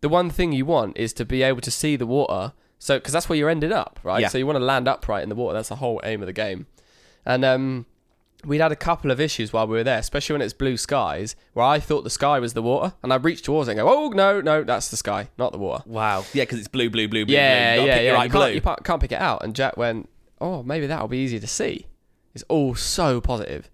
[0.07, 2.53] the one thing you want is to be able to see the water.
[2.79, 4.21] So because that's where you're ended up, right?
[4.21, 4.29] Yeah.
[4.29, 5.55] So you want to land upright in the water.
[5.55, 6.67] That's the whole aim of the game.
[7.25, 7.87] And um,
[8.45, 11.35] we'd had a couple of issues while we were there, especially when it's blue skies,
[11.55, 13.89] where I thought the sky was the water, and I reached towards it and go,
[13.89, 16.25] "Oh no, no, that's the sky, not the water." Wow.
[16.33, 17.35] Yeah, because it's blue, blue, blue, blue.
[17.35, 17.87] yeah, blue.
[17.87, 18.13] Yeah, yeah.
[18.13, 18.55] right you, can't, blue.
[18.55, 19.43] you can't, can't pick it out.
[19.43, 20.09] And Jack went,
[20.41, 21.87] "Oh, maybe that'll be easier to see."
[22.33, 23.69] It's all so positive,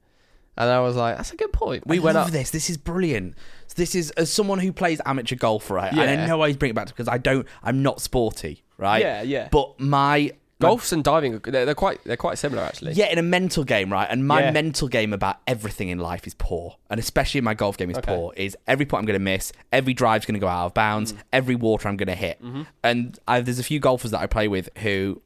[0.56, 2.32] and I was like, "That's a good point." We I went love up.
[2.32, 2.50] this.
[2.50, 3.34] This is brilliant.
[3.68, 5.90] So this is as someone who plays amateur golf, right?
[5.92, 6.26] And I Yeah.
[6.26, 7.46] know I bring it back because I don't.
[7.62, 9.00] I'm not sporty, right?
[9.02, 9.48] Yeah, yeah.
[9.50, 12.92] But my Golfs and diving, they're, they're quite, they're quite similar actually.
[12.92, 14.06] Yeah, in a mental game, right?
[14.08, 14.50] And my Yeah.
[14.52, 16.76] mental game about everything in life is poor.
[16.88, 18.14] And especially in my golf game is Okay.
[18.14, 18.32] poor.
[18.36, 21.14] Is every point I'm going to miss, every drive's going to go out of bounds,
[21.14, 21.22] mm-hmm.
[21.32, 22.40] every water I'm going to hit.
[22.40, 22.62] Mm-hmm.
[22.84, 25.20] And I, there's a few golfers that I play with who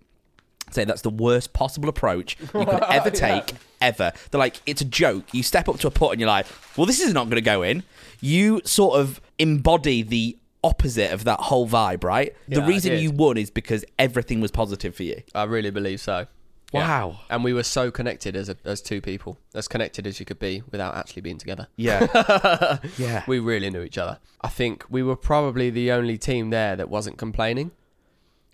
[0.77, 4.13] say that's the worst possible approach you could ever take, ever.
[4.31, 5.35] They're like, it's a joke.
[5.35, 6.47] You step up to a putt and you're like,
[6.77, 7.83] well, this is not going to go in.
[8.21, 12.35] You sort of embody the opposite of that whole vibe, right?
[12.49, 15.23] the Yeah, I reason you won is because everything was positive for you.
[15.35, 16.27] I really believe so.
[16.73, 16.81] Yeah.
[16.81, 17.21] Wow.
[17.31, 20.41] And we were so connected as a, as two people, as connected as you could
[20.41, 21.69] be without actually being together.
[21.77, 22.79] Yeah.
[22.99, 23.23] yeah.
[23.27, 24.19] We really knew each other.
[24.41, 27.71] I think we were probably the only team there that wasn't complaining.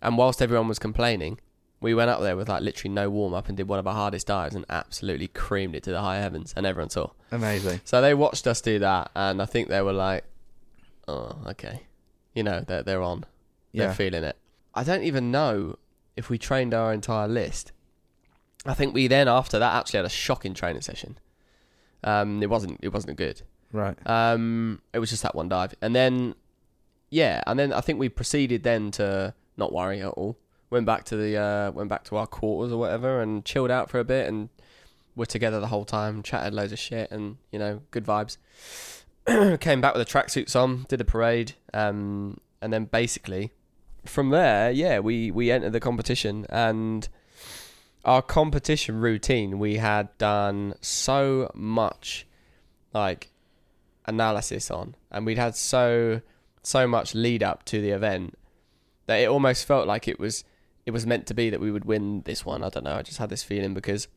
[0.02, 1.38] And whilst everyone was complaining,
[1.82, 3.94] we went up there with like literally no warm up and did one of our
[3.94, 7.10] hardest dives and absolutely creamed it to the high heavens, and everyone saw.
[7.30, 7.80] Amazing.
[7.84, 10.24] So they watched us do that, and I think they were like,
[11.08, 11.82] "Oh, okay,"
[12.34, 13.24] you know, they're they're on,
[13.74, 14.36] they're feeling it.
[14.74, 15.76] I don't even know
[16.16, 17.72] if we trained our entire list.
[18.64, 21.18] I think we then after that actually had a shocking training session.
[22.04, 23.42] Um, it wasn't it wasn't good.
[23.72, 23.96] Right.
[24.06, 26.34] Um, it was just that one dive, and then
[27.10, 30.38] yeah, and then I think we proceeded then to not worry at all.
[30.72, 33.90] Went back to the uh, went back to our quarters or whatever, and chilled out
[33.90, 34.48] for a bit, and
[35.14, 38.38] were together the whole time, chatted loads of shit, and you know, good vibes.
[39.60, 43.52] Came back with the tracksuits on, did a parade, um, and then basically
[44.06, 47.06] from there, yeah, we we entered the competition, and
[48.06, 52.26] our competition routine, we had done so much,
[52.94, 53.30] like
[54.06, 56.22] analysis on, and we'd had so
[56.62, 58.38] so much lead up to the event
[59.06, 60.44] that it almost felt like it was
[60.86, 62.62] it was meant to be that we would win this one.
[62.64, 62.96] I don't know.
[62.96, 64.08] I just had this feeling because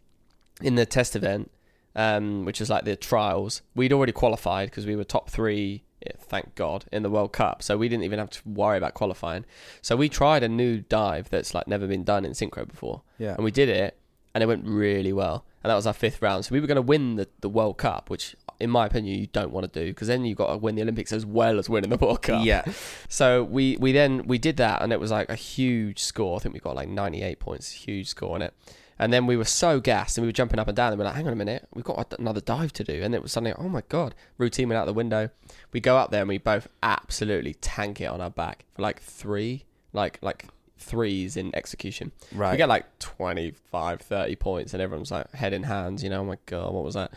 [0.62, 1.52] in the test event,
[1.96, 5.84] um, which was like the trials, we'd already qualified because we were top three.
[6.20, 9.44] Thank God in the World Cup, so we didn't even have to worry about qualifying.
[9.82, 13.34] So we tried a new dive that's like never been done in synchro before, Yeah.
[13.34, 13.98] and we did it,
[14.36, 15.46] and it went really well.
[15.64, 16.46] And that was our fifth round.
[16.46, 19.28] So we were going to win the, the World Cup, which, in my opinion, you
[19.28, 21.70] don't want to do because then you've got to win the Olympics as well as
[21.70, 22.46] winning the World Cup.
[22.46, 22.64] Yeah.
[23.08, 26.36] So we, we then we did that, and it was like a huge score.
[26.36, 28.54] I think we got like 98 points, huge score on it.
[28.98, 31.04] And then we were so gassed, and we were jumping up and down, and we
[31.04, 33.32] are like, "Hang on a minute, we've got another dive to do." And it was
[33.32, 35.30] suddenly, "Oh my god!" Routine went out the window.
[35.72, 39.02] We go up there, and we both absolutely tank it on our back for like
[39.02, 40.48] three, like like
[40.78, 42.12] threes in execution.
[42.34, 42.52] Right.
[42.52, 46.04] We get like 25, 30 points, and everyone's like head in hands.
[46.04, 47.14] You know, oh my god, what was that?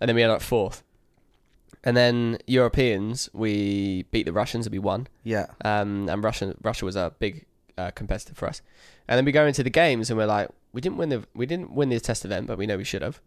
[0.00, 0.82] And then we ended up fourth.
[1.82, 5.06] And then Europeans, we beat the Russians and we won.
[5.22, 5.46] Yeah.
[5.64, 7.44] Um, and Russia, Russia was a big
[7.76, 8.62] uh, competitor for us.
[9.06, 11.46] And then we go into the games and we're like, we didn't win the we
[11.46, 13.20] didn't win the test event, but we know we should have.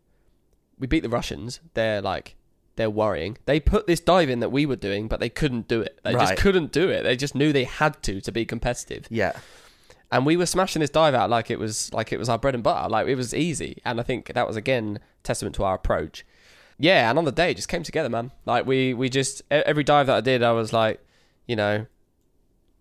[0.80, 1.60] We beat the Russians.
[1.76, 2.36] They're like
[2.76, 3.38] they're worrying.
[3.46, 6.00] They put this dive in that we were doing, but they couldn't do it.
[6.04, 6.28] They Right.
[6.30, 7.04] just couldn't do it.
[7.04, 9.34] They just knew they had to to be competitive Yeah.
[10.12, 12.54] and we were smashing this dive out like it was like it was our bread
[12.56, 15.76] and butter like it was easy and i think that was again testament to our
[15.76, 16.26] approach
[16.80, 19.84] yeah and on the day it just came together man like we we just every
[19.84, 21.04] dive that i did i was like
[21.48, 21.86] you know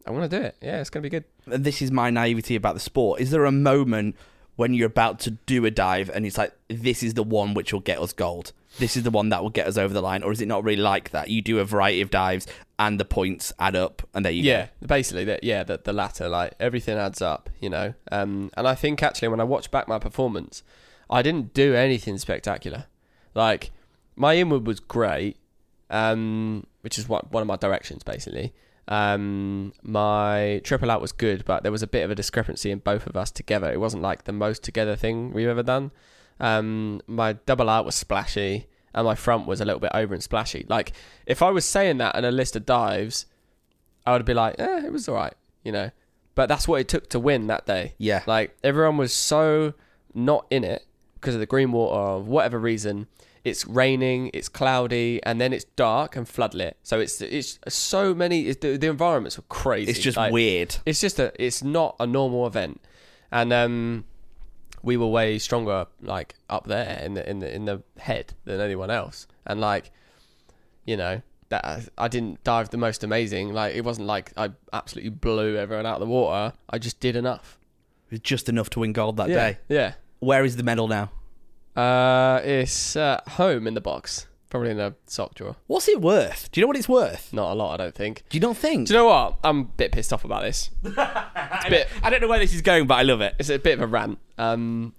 [0.07, 2.57] i want to do it yeah it's gonna be good And this is my naivety
[2.57, 3.21] about the sport.
[3.21, 4.17] Is there a moment
[4.57, 7.73] when you're about to do a dive and it's like, this is the one which
[7.73, 8.53] will get us gold?
[8.79, 10.23] This is the one that will get us over the line?
[10.23, 11.29] Or is it not really like that?
[11.29, 12.47] You do a variety of dives
[12.79, 14.49] and the points add up and there you go.
[14.49, 18.69] yeah basically that yeah the, the latter like everything adds up you know um and
[18.69, 20.63] i think actually when i watch back my performance
[21.09, 22.85] i didn't do anything spectacular
[23.35, 23.71] like
[24.17, 25.37] my inward was great
[25.91, 28.53] um which is what one of my directions basically
[28.89, 32.79] um my triple out was good but there was a bit of a discrepancy in
[32.79, 35.91] both of us together it wasn't like the most together thing we've ever done
[36.41, 40.23] um my double out was splashy and my front was a little bit over and
[40.23, 40.65] splashy.
[40.69, 40.93] Like
[41.27, 43.27] if I was saying that in a list of dives,
[44.07, 45.91] I would be like, eh, it was all right, you know.
[46.35, 47.95] But that's what it took to win that day.
[47.99, 48.23] Yeah.
[48.27, 49.75] Like everyone was so
[50.15, 53.07] not in it because of the green water or whatever reason.
[53.47, 56.73] It's raining, it's cloudy, and then it's dark and floodlit.
[56.83, 58.49] So it's it's so many.
[58.49, 59.89] It's, the, the environments were crazy.
[59.89, 60.75] It's just Like, weird.
[60.85, 61.33] It's just a.
[61.39, 62.81] It's not a normal event,
[63.31, 64.05] and um,
[64.83, 68.61] we were way stronger like up there in the in the in the head than
[68.61, 69.93] anyone else, and like,
[70.85, 71.23] you know.
[71.49, 73.53] That I didn't dive the most amazing.
[73.53, 76.53] Like it wasn't like I absolutely blew everyone out of the water.
[76.69, 77.57] I just did enough.
[78.07, 79.59] It was just enough to win gold that yeah, day.
[79.69, 79.93] yeah.
[80.19, 81.13] Where is the medal now?
[81.77, 85.57] Uh, it's uh, home in the box, probably in a sock drawer.
[85.67, 86.51] What's it worth?
[86.51, 87.33] Do you know what it's worth?
[87.33, 88.23] Not a lot, I don't think.
[88.31, 88.89] Do you not think?
[88.89, 89.37] Do you know what?
[89.45, 90.71] I'm a bit pissed off about this.
[91.59, 91.89] It's a bit.
[92.03, 93.35] I don't know where this is going, but I love it.
[93.39, 94.19] It's a bit of a rant.
[94.37, 94.95] Um,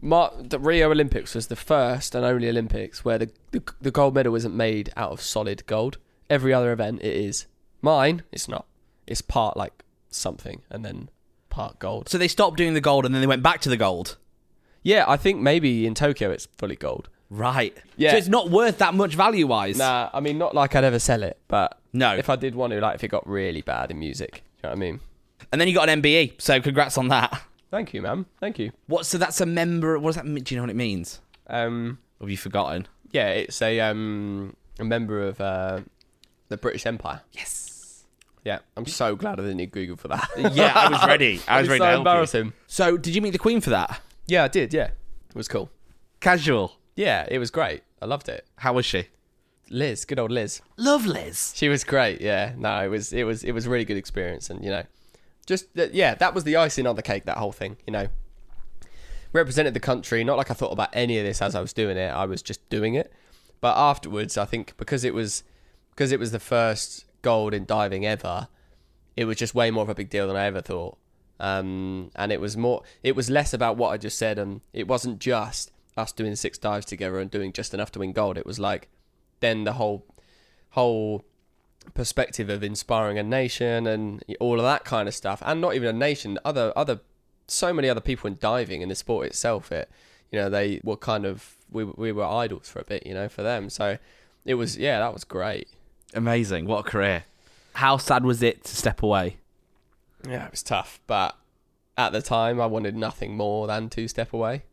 [0.00, 4.14] Mar- the Rio Olympics was the first and only Olympics where the, the the gold
[4.14, 5.96] medal isn't made out of solid gold.
[6.28, 7.46] Every other event it is.
[7.80, 8.66] Mine, it's not.
[9.06, 11.08] It's part like something and then
[11.48, 12.08] part gold.
[12.08, 14.16] So they stopped doing the gold and then they went back to the gold.
[14.86, 17.08] Yeah, I think maybe in Tokyo it's fully gold.
[17.28, 17.76] Right.
[17.96, 18.12] Yeah.
[18.12, 19.78] So it's not worth that much value wise.
[19.78, 22.14] Nah, I mean not like I'd ever sell it, but No.
[22.14, 24.68] if I did want to, like if it got really bad in music, you know
[24.70, 25.00] what I mean?
[25.50, 26.40] And then you got an MBE.
[26.40, 27.42] So congrats on that.
[27.72, 28.26] Thank you, ma'am.
[28.38, 28.70] Thank you.
[28.86, 29.06] What?
[29.06, 29.98] So that's a member.
[29.98, 30.44] What does that mean?
[30.44, 31.20] Do you know what it means?
[31.48, 32.86] Um, have you forgotten?
[33.10, 35.80] yeah, it's a um a member of uh,
[36.48, 37.22] the British Empire.
[37.32, 38.04] Yes.
[38.44, 40.28] Yeah, I'm so glad I didn't need Google for that.
[40.54, 41.40] Yeah, I was ready.
[41.48, 42.52] I was It's ready so to help you.
[42.68, 44.00] So did you meet the Queen for that?
[44.26, 44.72] Yeah, I did.
[44.74, 44.86] Yeah,
[45.28, 45.70] it was cool.
[46.20, 46.72] Casual.
[46.94, 47.82] Yeah, it was great.
[48.00, 48.46] I loved it.
[48.56, 49.06] How was she?
[49.70, 50.60] Liz, good old Liz.
[50.76, 51.52] Love Liz.
[51.56, 52.20] She was great.
[52.20, 54.84] Yeah, no, it was it was it was a really good experience, and you know,
[55.46, 57.24] just that- yeah, that was the icing on the cake.
[57.24, 58.06] That whole thing, you know,
[59.32, 60.22] represented the country.
[60.24, 62.08] Not like I thought about any of this as I was doing it.
[62.08, 63.12] I was just doing it.
[63.60, 65.42] But afterwards, I think because it was
[65.90, 68.48] because it was the first gold in diving ever,
[69.16, 70.96] it was just way more of a big deal than I ever thought.
[71.38, 74.88] Um, and it was more, it was less about what I just said, and it
[74.88, 78.38] wasn't just us doing six dives together and doing just enough to win gold.
[78.38, 78.88] It was like
[79.40, 80.04] then the whole
[80.70, 81.24] whole
[81.94, 85.88] perspective of inspiring a nation and all of that kind of stuff, and not even
[85.88, 87.00] a nation, other other
[87.48, 89.70] so many other people in diving in the sport itself.
[89.72, 89.90] It
[90.30, 93.28] you know they were kind of we we were idols for a bit, you know,
[93.28, 93.70] for them.
[93.70, 93.98] So
[94.44, 95.68] it was yeah, that was great.
[96.14, 96.66] Amazing.
[96.66, 97.24] What a career.
[97.74, 99.36] How sad was it to step away?
[100.28, 101.36] Yeah, it was tough, but
[101.96, 104.64] at the time I wanted nothing more than to step away.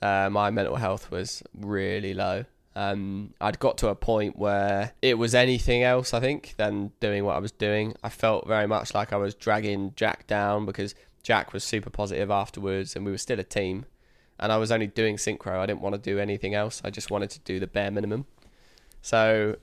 [0.00, 2.44] Uh, my mental health was really low.
[2.74, 7.24] Um, I'd got to a point where it was anything else, I think, than doing
[7.24, 7.94] what I was doing.
[8.02, 12.30] I felt very much like I was dragging Jack down because Jack was super positive
[12.30, 13.84] afterwards, and we were still a team.
[14.38, 15.58] And I was only doing synchro.
[15.58, 16.80] I didn't want to do anything else.
[16.84, 18.26] I just wanted to do the bare minimum.
[19.02, 19.56] So,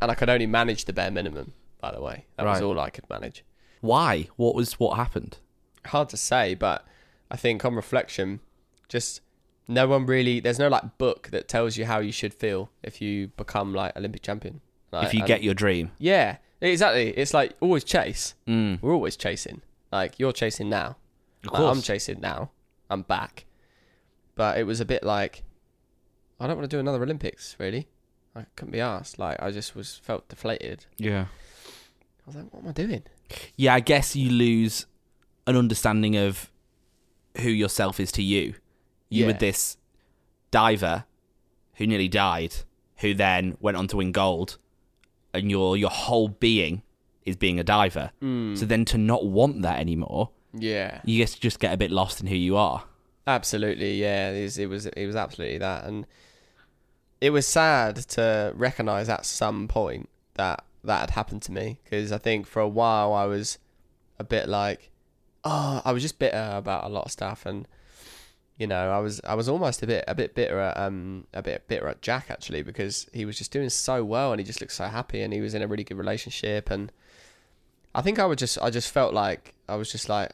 [0.00, 1.52] and I could only manage the bare minimum.
[1.80, 3.44] By the way, that was all I could manage
[3.80, 4.28] Why?
[4.36, 5.38] What was what happened?
[5.86, 6.84] hard to say, but
[7.30, 8.40] I think on reflection,
[8.88, 9.20] just
[9.68, 10.40] no one really.
[10.40, 13.96] There's no like book that tells you how you should feel if you become like
[13.96, 14.60] Olympic champion.
[14.92, 15.90] Like, if you get your dream.
[15.98, 17.10] yeah, exactly.
[17.10, 18.34] It's like always chase.
[18.46, 18.80] Mm.
[18.80, 19.62] We're always chasing.
[19.90, 20.96] Like you're chasing now.
[21.44, 22.50] Of Like, I'm chasing now.
[22.90, 23.44] I'm back.
[24.34, 25.42] But it was a bit like
[26.38, 27.56] I don't want to do another Olympics.
[27.58, 27.88] Really,
[28.34, 29.18] I couldn't be asked.
[29.18, 30.86] Like I just was felt deflated.
[30.98, 31.26] Yeah.
[31.26, 33.02] I was like, what am I doing?
[33.56, 34.86] Yeah, I guess you lose
[35.46, 36.50] an understanding of
[37.40, 38.54] who yourself is to you.
[39.08, 39.26] You Yeah.
[39.26, 39.76] were this
[40.50, 41.04] diver
[41.74, 42.54] who nearly died,
[42.98, 44.58] who then went on to win gold,
[45.34, 46.82] and your your whole being
[47.24, 48.10] is being a diver.
[48.20, 48.54] Hmm.
[48.54, 51.00] So then to not want that anymore, Yeah.
[51.04, 52.84] you guess just get a bit lost in who you are.
[53.26, 54.30] Absolutely, yeah.
[54.30, 56.06] It was, it was it was absolutely that, and
[57.20, 62.12] it was sad to recognise at some point that that had happened to me because
[62.12, 63.58] I think for a while I was
[64.18, 64.90] a bit like,
[65.44, 67.68] oh, I was just bitter about a lot of stuff, and
[68.58, 71.42] you know, I was I was almost a bit a bit bitter at um a
[71.42, 74.60] bit bitter at Jack actually because he was just doing so well and he just
[74.60, 76.90] looked so happy and he was in a really good relationship and
[77.94, 80.32] I think I would just I just felt like I was just like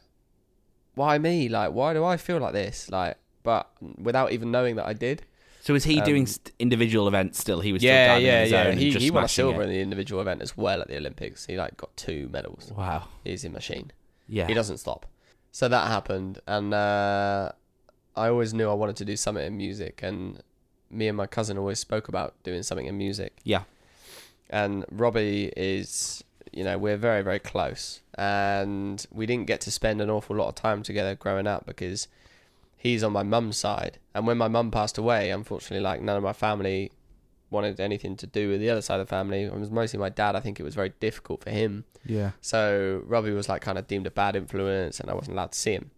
[0.95, 1.49] why me?
[1.49, 2.91] Like, why do I feel like this?
[2.91, 5.23] Like, but without even knowing that I did.
[5.65, 7.61] So was he Um, doing st- individual events still?
[7.61, 8.63] He was still Yeah, on yeah, his yeah.
[8.65, 9.67] own He, just he won a silver it.
[9.67, 11.47] in the individual event as well at the Olympics.
[11.47, 12.73] He like got two medals.
[12.77, 13.07] Wow.
[13.23, 13.93] He's a machine.
[14.29, 14.49] Yeah.
[14.49, 15.07] He doesn't stop.
[15.53, 17.53] So that happened, and uh,
[18.17, 20.43] I always knew I wanted to do something in music, and
[20.91, 23.39] me and my cousin always spoke about doing something in music.
[23.45, 23.65] Yeah.
[24.51, 28.01] and Robbie is, you know, we're very, very close.
[28.17, 32.09] And we didn't get to spend an awful lot of time together growing up because
[32.83, 33.99] he's on my mum's side.
[34.15, 36.91] And when my mum passed away, unfortunately, like none of my family
[37.49, 39.43] wanted anything to do with the other side of the family.
[39.45, 40.35] It was mostly my dad.
[40.35, 41.85] I think it was very difficult for him.
[42.05, 42.33] Yeah.
[42.41, 45.59] So Robbie was like kind of deemed a bad influence, and I wasn't allowed to
[45.59, 45.91] see him.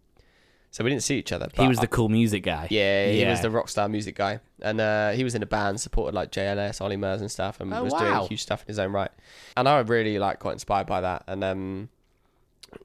[0.69, 1.47] So we didn't see each other.
[1.53, 2.67] He but was I- the cool music guy.
[2.69, 5.79] yeah, he was the rock star music guy, and uh, he was in a band
[5.79, 7.99] supported like JLS, Ollie Murs and stuff, and Oh, was wow.
[8.17, 9.11] doing huge stuff in his own right.
[9.57, 11.89] And I really like got inspired by that, and um,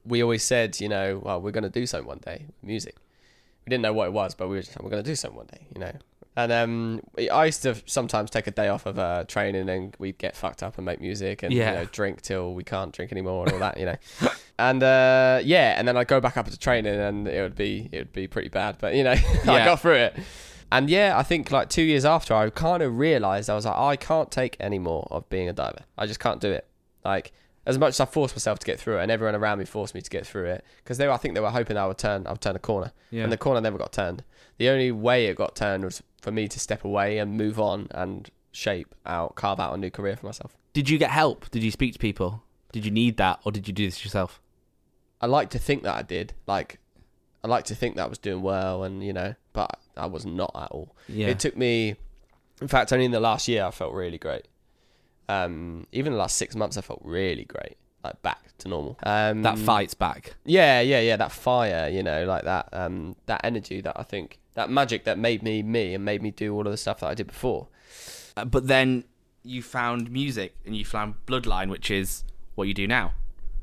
[0.05, 2.95] we always said, you know, well, we're gonna do something one day, with music.
[3.65, 5.37] We didn't know what it was, but we were just like, we're gonna do something
[5.37, 5.91] one day, you know.
[6.37, 7.01] And um,
[7.31, 10.63] I used to sometimes take a day off of uh, training, and we'd get fucked
[10.63, 11.71] up and make music, and Yeah.
[11.71, 13.95] you know, drink till we can't drink anymore, and all that, you know.
[14.59, 17.89] And uh, yeah, and then I'd go back up to training, and it would be
[17.91, 19.11] it would be pretty bad, but you know,
[19.43, 20.15] I got through it.
[20.71, 23.75] And yeah, I think like two years after, I kind of realized I was like,
[23.75, 25.79] I can't take any more of being a diver.
[25.97, 26.67] I just can't do it.
[27.03, 27.31] Like
[27.65, 29.93] as much as I forced myself to get through it, and everyone around me forced
[29.93, 31.97] me to get through it, because they, were, I think they were hoping I would
[31.97, 33.23] turn, I would turn a corner, Yeah.
[33.23, 34.23] and the corner never got turned.
[34.57, 37.87] The only way it got turned was for me to step away and move on
[37.91, 40.55] and shape out, carve out a new career for myself.
[40.73, 41.49] Did you get help?
[41.51, 42.43] Did you speak to people?
[42.71, 44.41] Did you need that, or did you do this yourself?
[45.19, 46.33] I like to think that I did.
[46.47, 46.79] Like,
[47.43, 50.25] I like to think that I was doing well, and you know, but I was
[50.25, 50.95] not at all.
[51.07, 51.27] Yeah.
[51.27, 51.95] It took me,
[52.61, 54.45] in fact, only in the last year I felt really great.
[55.31, 58.97] Um, even the last six months I felt really great, like back to normal.
[59.03, 60.35] Um, that fights back.
[60.45, 61.15] yeah, yeah, yeah.
[61.17, 65.17] That fire, you know, like that, um, that energy that I think, that magic that
[65.17, 67.67] made me me and made me do all of the stuff that I did before.
[68.35, 69.03] Uh, but then
[69.43, 72.23] you found music and you found Bloodline, which is
[72.55, 73.13] what you do now.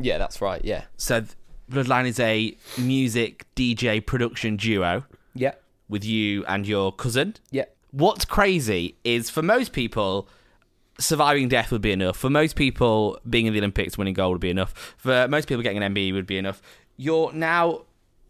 [0.01, 0.65] Yeah, that's right.
[0.65, 1.33] Yeah, So th-
[1.71, 5.05] Bloodline is a music DJ production duo
[5.35, 5.53] yeah,
[5.89, 7.35] with you and your cousin.
[7.51, 10.29] yeah, What's crazy is for most people,
[10.99, 12.17] surviving death would be enough.
[12.17, 14.95] For most people, being in the Olympics, winning gold would be enough.
[14.99, 16.61] For most people, getting an MBE would be enough.
[16.97, 17.83] You're now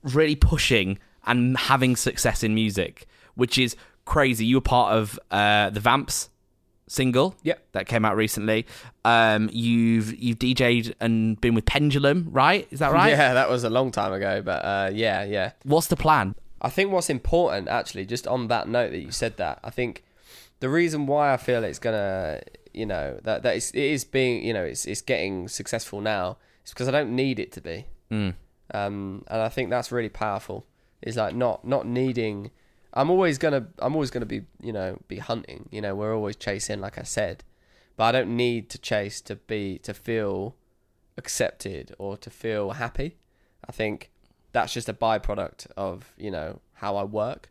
[0.02, 4.44] really pushing and having success in music, which is crazy.
[4.46, 6.30] You were part of uh, the Vamps
[6.86, 7.62] single Yep.
[7.72, 8.66] that came out recently.
[9.04, 12.66] Um, you've you've DJ'd and been with Pendulum, right?
[12.70, 13.10] Is that right?
[13.10, 13.34] yeah.
[13.34, 15.52] That was a long time ago, but uh, yeah, yeah.
[15.64, 16.34] What's the plan?
[16.60, 20.02] I think what's important, actually, just on that note that you said that, I think
[20.60, 22.40] the reason why I feel it's gonna,
[22.74, 26.38] you know, that that it's, it is being, you know, it's it's getting successful now.
[26.62, 28.34] It's because I don't need it to be, Mm.
[28.74, 30.66] um, and I think that's really powerful.
[31.02, 32.50] Is like not not needing.
[32.92, 35.68] I'm always gonna I'm always gonna be you know be hunting.
[35.70, 37.44] You know, we're always chasing, like I said,
[37.96, 40.56] but I don't need to chase to be to feel
[41.16, 43.16] accepted or to feel happy.
[43.68, 44.10] I think
[44.52, 47.50] that's just a byproduct of you know how I work.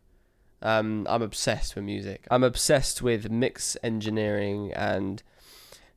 [0.62, 2.28] Um, I'm obsessed with music.
[2.32, 5.22] I'm obsessed with mix engineering and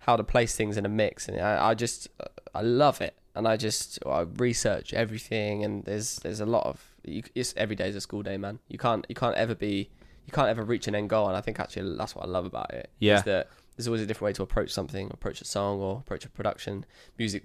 [0.01, 2.09] how to place things in a mix, and I, I just
[2.55, 3.15] I love it.
[3.35, 7.77] And I just I research everything, and there's there's a lot of you, it's every
[7.77, 8.59] day is a school day, man.
[8.69, 9.91] You can't you can't ever be
[10.27, 12.45] you can't ever reach an end goal, and I think actually that's what I love
[12.45, 12.91] about it.
[12.99, 13.19] Yeah.
[13.19, 16.25] is that there's always a different way to approach something, approach a song, or approach
[16.25, 16.85] a production.
[17.19, 17.45] Music,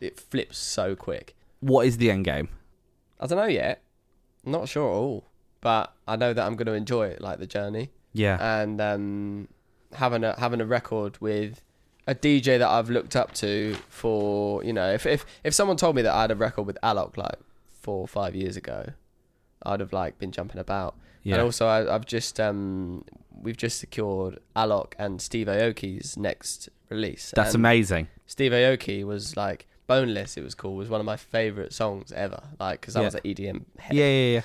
[0.00, 1.36] it flips so quick.
[1.60, 2.48] What is the end game?
[3.20, 3.82] I don't know yet.
[4.44, 5.28] I'm not sure at all,
[5.66, 8.36] but I know that I'm going to enjoy it, like the journey, Yeah.
[8.62, 9.48] and um,
[10.02, 11.52] having a having a record with
[12.06, 15.96] a DJ that I've looked up to for you know, if if if someone told
[15.96, 17.38] me that I had a record with Alok like
[17.84, 18.80] four or five years ago,
[19.64, 20.94] I'd have like been jumping about.
[21.24, 21.34] Yeah.
[21.34, 23.04] And also, I, I've just um,
[23.44, 27.32] we've just secured Alok and Steve Aoki's next release.
[27.34, 28.06] That's and amazing.
[28.26, 30.36] Steve Aoki was like Boneless.
[30.36, 30.76] It was cool.
[30.76, 32.40] Was one of my favorite songs ever.
[32.60, 33.06] Like because I Yeah.
[33.06, 33.64] was at EDM.
[33.78, 33.96] head.
[33.96, 34.42] Yeah, yeah, yeah.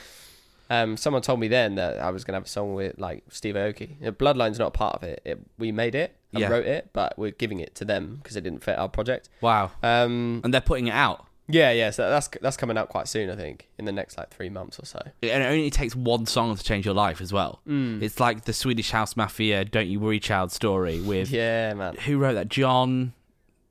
[0.72, 3.56] Um, someone told me then that I was gonna have a song with like Steve
[3.56, 4.00] Aoki.
[4.00, 5.22] Know, Bloodline's not a part of it.
[5.26, 6.48] it we made it and Yeah.
[6.50, 9.28] wrote it, but we're giving it to them because it didn't fit our project.
[9.42, 9.72] Wow.
[9.84, 11.26] Um, And they're putting it out.
[11.50, 11.90] yeah, yeah.
[11.90, 13.30] So that's that's coming out quite soon.
[13.30, 15.00] I think in the next like three months or so.
[15.22, 17.60] And it only takes one song to change your life as well.
[17.68, 18.02] Mm.
[18.02, 21.96] It's like the Swedish House Mafia "Don't You Worry, Child" story with Yeah, man.
[22.06, 22.48] who wrote that?
[22.48, 23.12] John.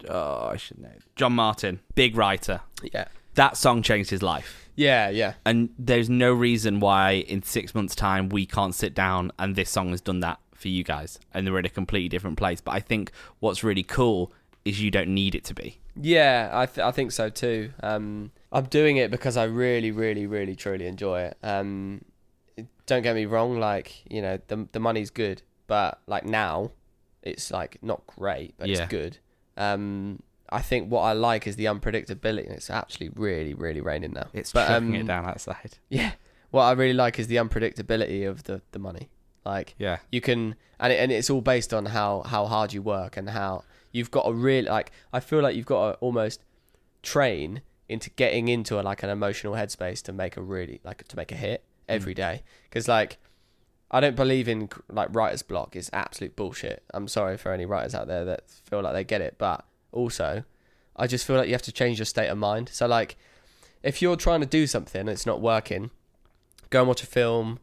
[0.09, 0.93] Oh, I should know.
[1.17, 2.61] John Martin, big writer.
[2.83, 5.35] Yeah, That song changed his life, yeah, yeah.
[5.45, 9.71] and there's no reason why in six months' time we can't sit down and this
[9.71, 12.61] song has done that for you guys, and they're in a completely different place.
[12.61, 14.33] But I think what's really cool
[14.65, 15.79] is you don't need it to be.
[16.01, 17.73] Yeah, I th- I think so too.
[17.83, 21.37] Um, I'm doing it because I really, really, really, truly enjoy it.
[21.43, 22.03] Um,
[22.87, 26.73] don't get me wrong, like you know, the the money's good, but like now,
[27.23, 28.83] it's like not great, but Yeah.
[28.83, 29.19] it's good.
[29.57, 32.47] Um, I think what I like is the unpredictability.
[32.47, 34.29] and It's actually really, really raining now.
[34.33, 35.79] It's but, um, it down outside.
[35.89, 36.13] Yeah,
[36.51, 39.09] what I really like is the unpredictability of the the money.
[39.45, 39.99] Like Yeah.
[40.11, 43.31] you can and it, and it's all based on how how hard you work and
[43.31, 46.43] how you've got to really like i feel like you've got to almost
[47.03, 51.17] train into getting into a, like an emotional headspace to make a really like to
[51.17, 53.19] make a hit every day because like
[53.91, 55.75] I don't believe in like writer's block.
[55.75, 56.85] It's absolute bullshit.
[56.95, 60.45] I'm sorry for any writers out there that feel like they get it, but also,
[60.97, 62.69] I just feel like you have to change your state of mind.
[62.71, 63.17] So like,
[63.83, 65.91] if you're trying to do something and it's not working,
[66.71, 67.59] go and watch a film,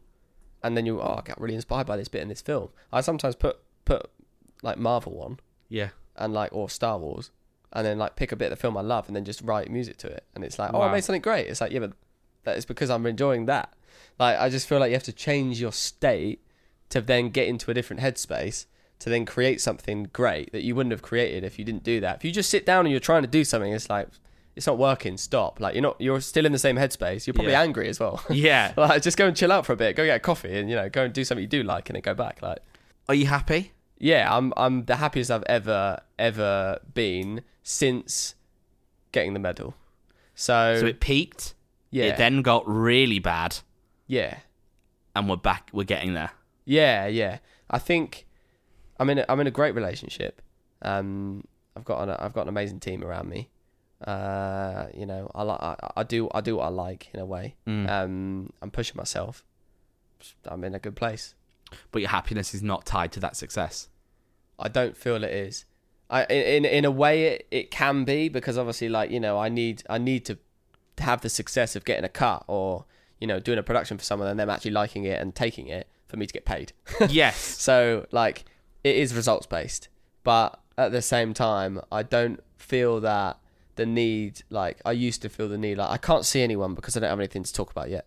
[0.62, 2.70] and then you oh I got really inspired by this bit in this film.
[2.92, 4.10] I sometimes put put
[4.62, 5.90] like Marvel on Yeah.
[6.16, 7.30] and like or Star Wars,
[7.72, 9.70] and then like pick a bit of the film I love and then just write
[9.70, 11.46] music to it, and it's like oh I made something great.
[11.46, 11.92] It's like yeah, but
[12.44, 13.72] that is because I'm enjoying that.
[14.18, 16.40] Like I just feel like you have to change your state
[16.88, 18.66] to then get into a different headspace
[19.00, 22.16] to then create something great that you wouldn't have created if you didn't do that.
[22.16, 24.08] If you just sit down and you're trying to do something, it's like
[24.56, 25.16] it's not working.
[25.16, 25.60] Stop.
[25.60, 26.00] Like you're not.
[26.00, 27.26] You're still in the same headspace.
[27.26, 27.62] You're probably Yeah.
[27.62, 28.20] angry as well.
[28.30, 28.72] Yeah.
[28.76, 29.94] like just go and chill out for a bit.
[29.96, 31.94] Go get a coffee and you know go and do something you do like and
[31.94, 32.42] then go back.
[32.42, 32.58] Like
[33.08, 33.72] Are you happy?
[33.98, 38.34] yeah, I'm I'm the happiest I've ever ever been since
[39.12, 39.74] getting the medal.
[40.34, 41.54] So, So it peaked.
[41.90, 43.58] yeah, It then got really bad,
[44.06, 44.38] yeah,
[45.16, 45.70] and we're back.
[45.72, 46.30] We're getting there.
[46.64, 47.38] yeah, yeah.
[47.70, 48.26] I think
[48.98, 50.42] I'm in a, I'm in a great relationship.
[50.82, 51.44] Um,
[51.76, 53.48] I've got an I've got an amazing team around me.
[54.04, 57.26] Uh, you know, I like I, I do I do what I like in a
[57.26, 57.56] way.
[57.66, 57.88] Mm.
[57.88, 59.44] Um, I'm pushing myself.
[60.46, 61.34] I'm in a good place.
[61.92, 63.88] But your happiness is not tied to that success.
[64.58, 65.64] I don't feel it is.
[66.10, 69.48] I in in a way it, it can be because obviously like you know I
[69.48, 70.38] need I need to
[70.98, 72.86] have the success of getting a cut or
[73.20, 75.86] you know doing a production for someone and them actually liking it and taking it
[76.08, 76.72] for me to get paid.
[77.08, 77.36] yes.
[77.38, 78.44] so like
[78.84, 79.88] it is results based,
[80.24, 83.38] but at the same time I don't feel that
[83.76, 86.96] the need like I used to feel the need like I can't see anyone because
[86.96, 88.06] I don't have anything to talk about yet,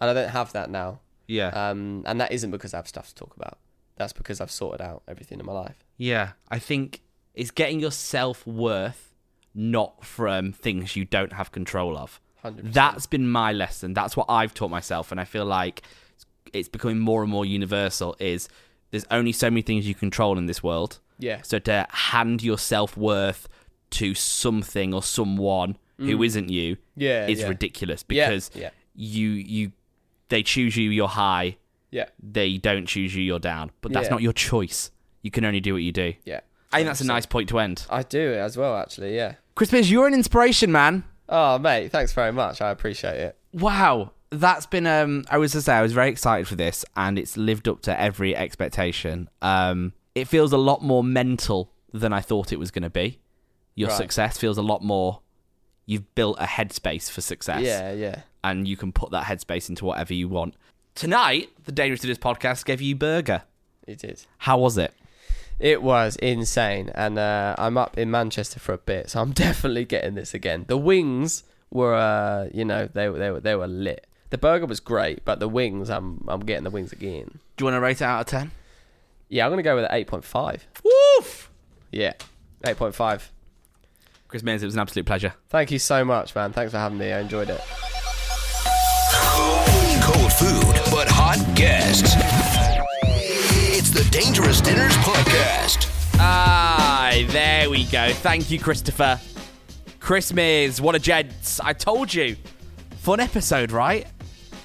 [0.00, 1.00] and I don't have that now.
[1.26, 1.48] Yeah.
[1.48, 3.58] Um, and that isn't because I have stuff to talk about.
[3.96, 5.84] That's because I've sorted out everything in my life.
[5.96, 7.02] Yeah, I think
[7.34, 9.14] it's getting your self worth
[9.54, 12.20] not from things you don't have control of.
[12.44, 12.72] 100%.
[12.72, 13.94] That's been my lesson.
[13.94, 15.82] That's what I've taught myself, and I feel like
[16.52, 18.16] it's becoming more and more universal.
[18.20, 18.48] Is
[18.90, 20.98] there's only so many things you control in this world.
[21.18, 21.42] Yeah.
[21.42, 23.48] So to hand your self worth
[23.90, 26.78] to something or someone who isn't you Mm.
[26.96, 27.48] Yeah, is yeah.
[27.48, 28.70] ridiculous because yeah.
[28.94, 29.72] you you
[30.28, 31.56] they choose you you're high
[31.90, 32.04] Yeah.
[32.22, 34.10] they don't choose you you're down but that's Yeah.
[34.12, 34.90] not your choice
[35.22, 36.40] you can only do what you do Yeah.
[36.70, 37.86] I think that's a nice point to end.
[37.88, 39.16] I do as well, actually.
[39.16, 39.36] Yeah.
[39.54, 41.02] Chris Mears, you're an inspiration, man.
[41.28, 42.60] Oh, mate, thanks very much.
[42.60, 43.38] I appreciate it.
[43.54, 44.12] Wow.
[44.30, 47.36] That's been um I was to say I was very excited for this and it's
[47.36, 49.28] lived up to every expectation.
[49.42, 53.18] Um it feels a lot more mental than I thought it was gonna be.
[53.74, 53.96] Your Right.
[53.96, 55.20] success feels a lot more
[55.86, 57.62] you've built a headspace for success.
[57.62, 58.20] Yeah, yeah.
[58.44, 60.54] And you can put that headspace into whatever you want.
[60.94, 63.42] Tonight, the Dangerous Dinners podcast gave you burger.
[63.86, 64.20] It did.
[64.38, 64.92] How was it?
[65.58, 69.86] It was insane, and uh, I'm up in Manchester for a bit, so I'm definitely
[69.86, 70.66] getting this again.
[70.68, 74.06] The wings were, uh, you know, they were they were they were lit.
[74.30, 77.38] The burger was great, but the wings, I'm I'm getting the wings again.
[77.56, 78.50] Do you want to rate it out of ten?
[79.28, 80.66] Yeah, I'm gonna go with an eight point five.
[80.84, 81.50] Woof!
[81.90, 82.12] Yeah,
[82.66, 83.32] eight point five.
[84.28, 85.32] Chris Mears, it was an absolute pleasure.
[85.48, 86.52] Thank you so much, man.
[86.52, 87.10] Thanks for having me.
[87.12, 87.60] I enjoyed it.
[90.02, 92.14] Cold food, but hot guests.
[93.04, 95.86] It's the Dangerous Dinners Podcast.
[96.20, 98.12] Aye, there we go.
[98.12, 99.18] Thank you, Christopher.
[100.00, 101.58] Chris Mears, what a gents.
[101.60, 102.36] I told you.
[102.98, 104.06] Fun episode, right?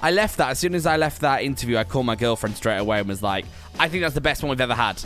[0.04, 2.78] I left that, as soon as I left that interview, I called my girlfriend straight
[2.78, 3.46] away and was like,
[3.80, 5.02] I think that's the best one we've ever had.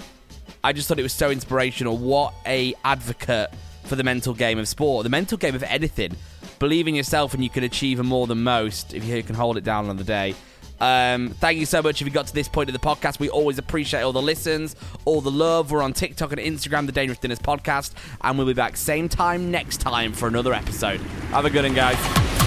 [0.63, 1.95] I just thought it was so inspirational.
[1.99, 3.51] What a advocate
[3.83, 6.17] for the mental game of sport, the mental game of anything.
[6.57, 9.63] Believe in yourself and you can achieve more than most if you can hold it
[9.63, 10.33] down on the day.
[10.79, 13.19] Um, thank you so much if you got to this point of the podcast.
[13.19, 15.69] We always appreciate all the listens, all the love.
[15.69, 19.51] We're on TikTok and Instagram, the Dangerous Dinners Podcast, and we'll be back same time
[19.51, 21.01] next time for another episode.
[21.29, 22.46] Have a good one, guys.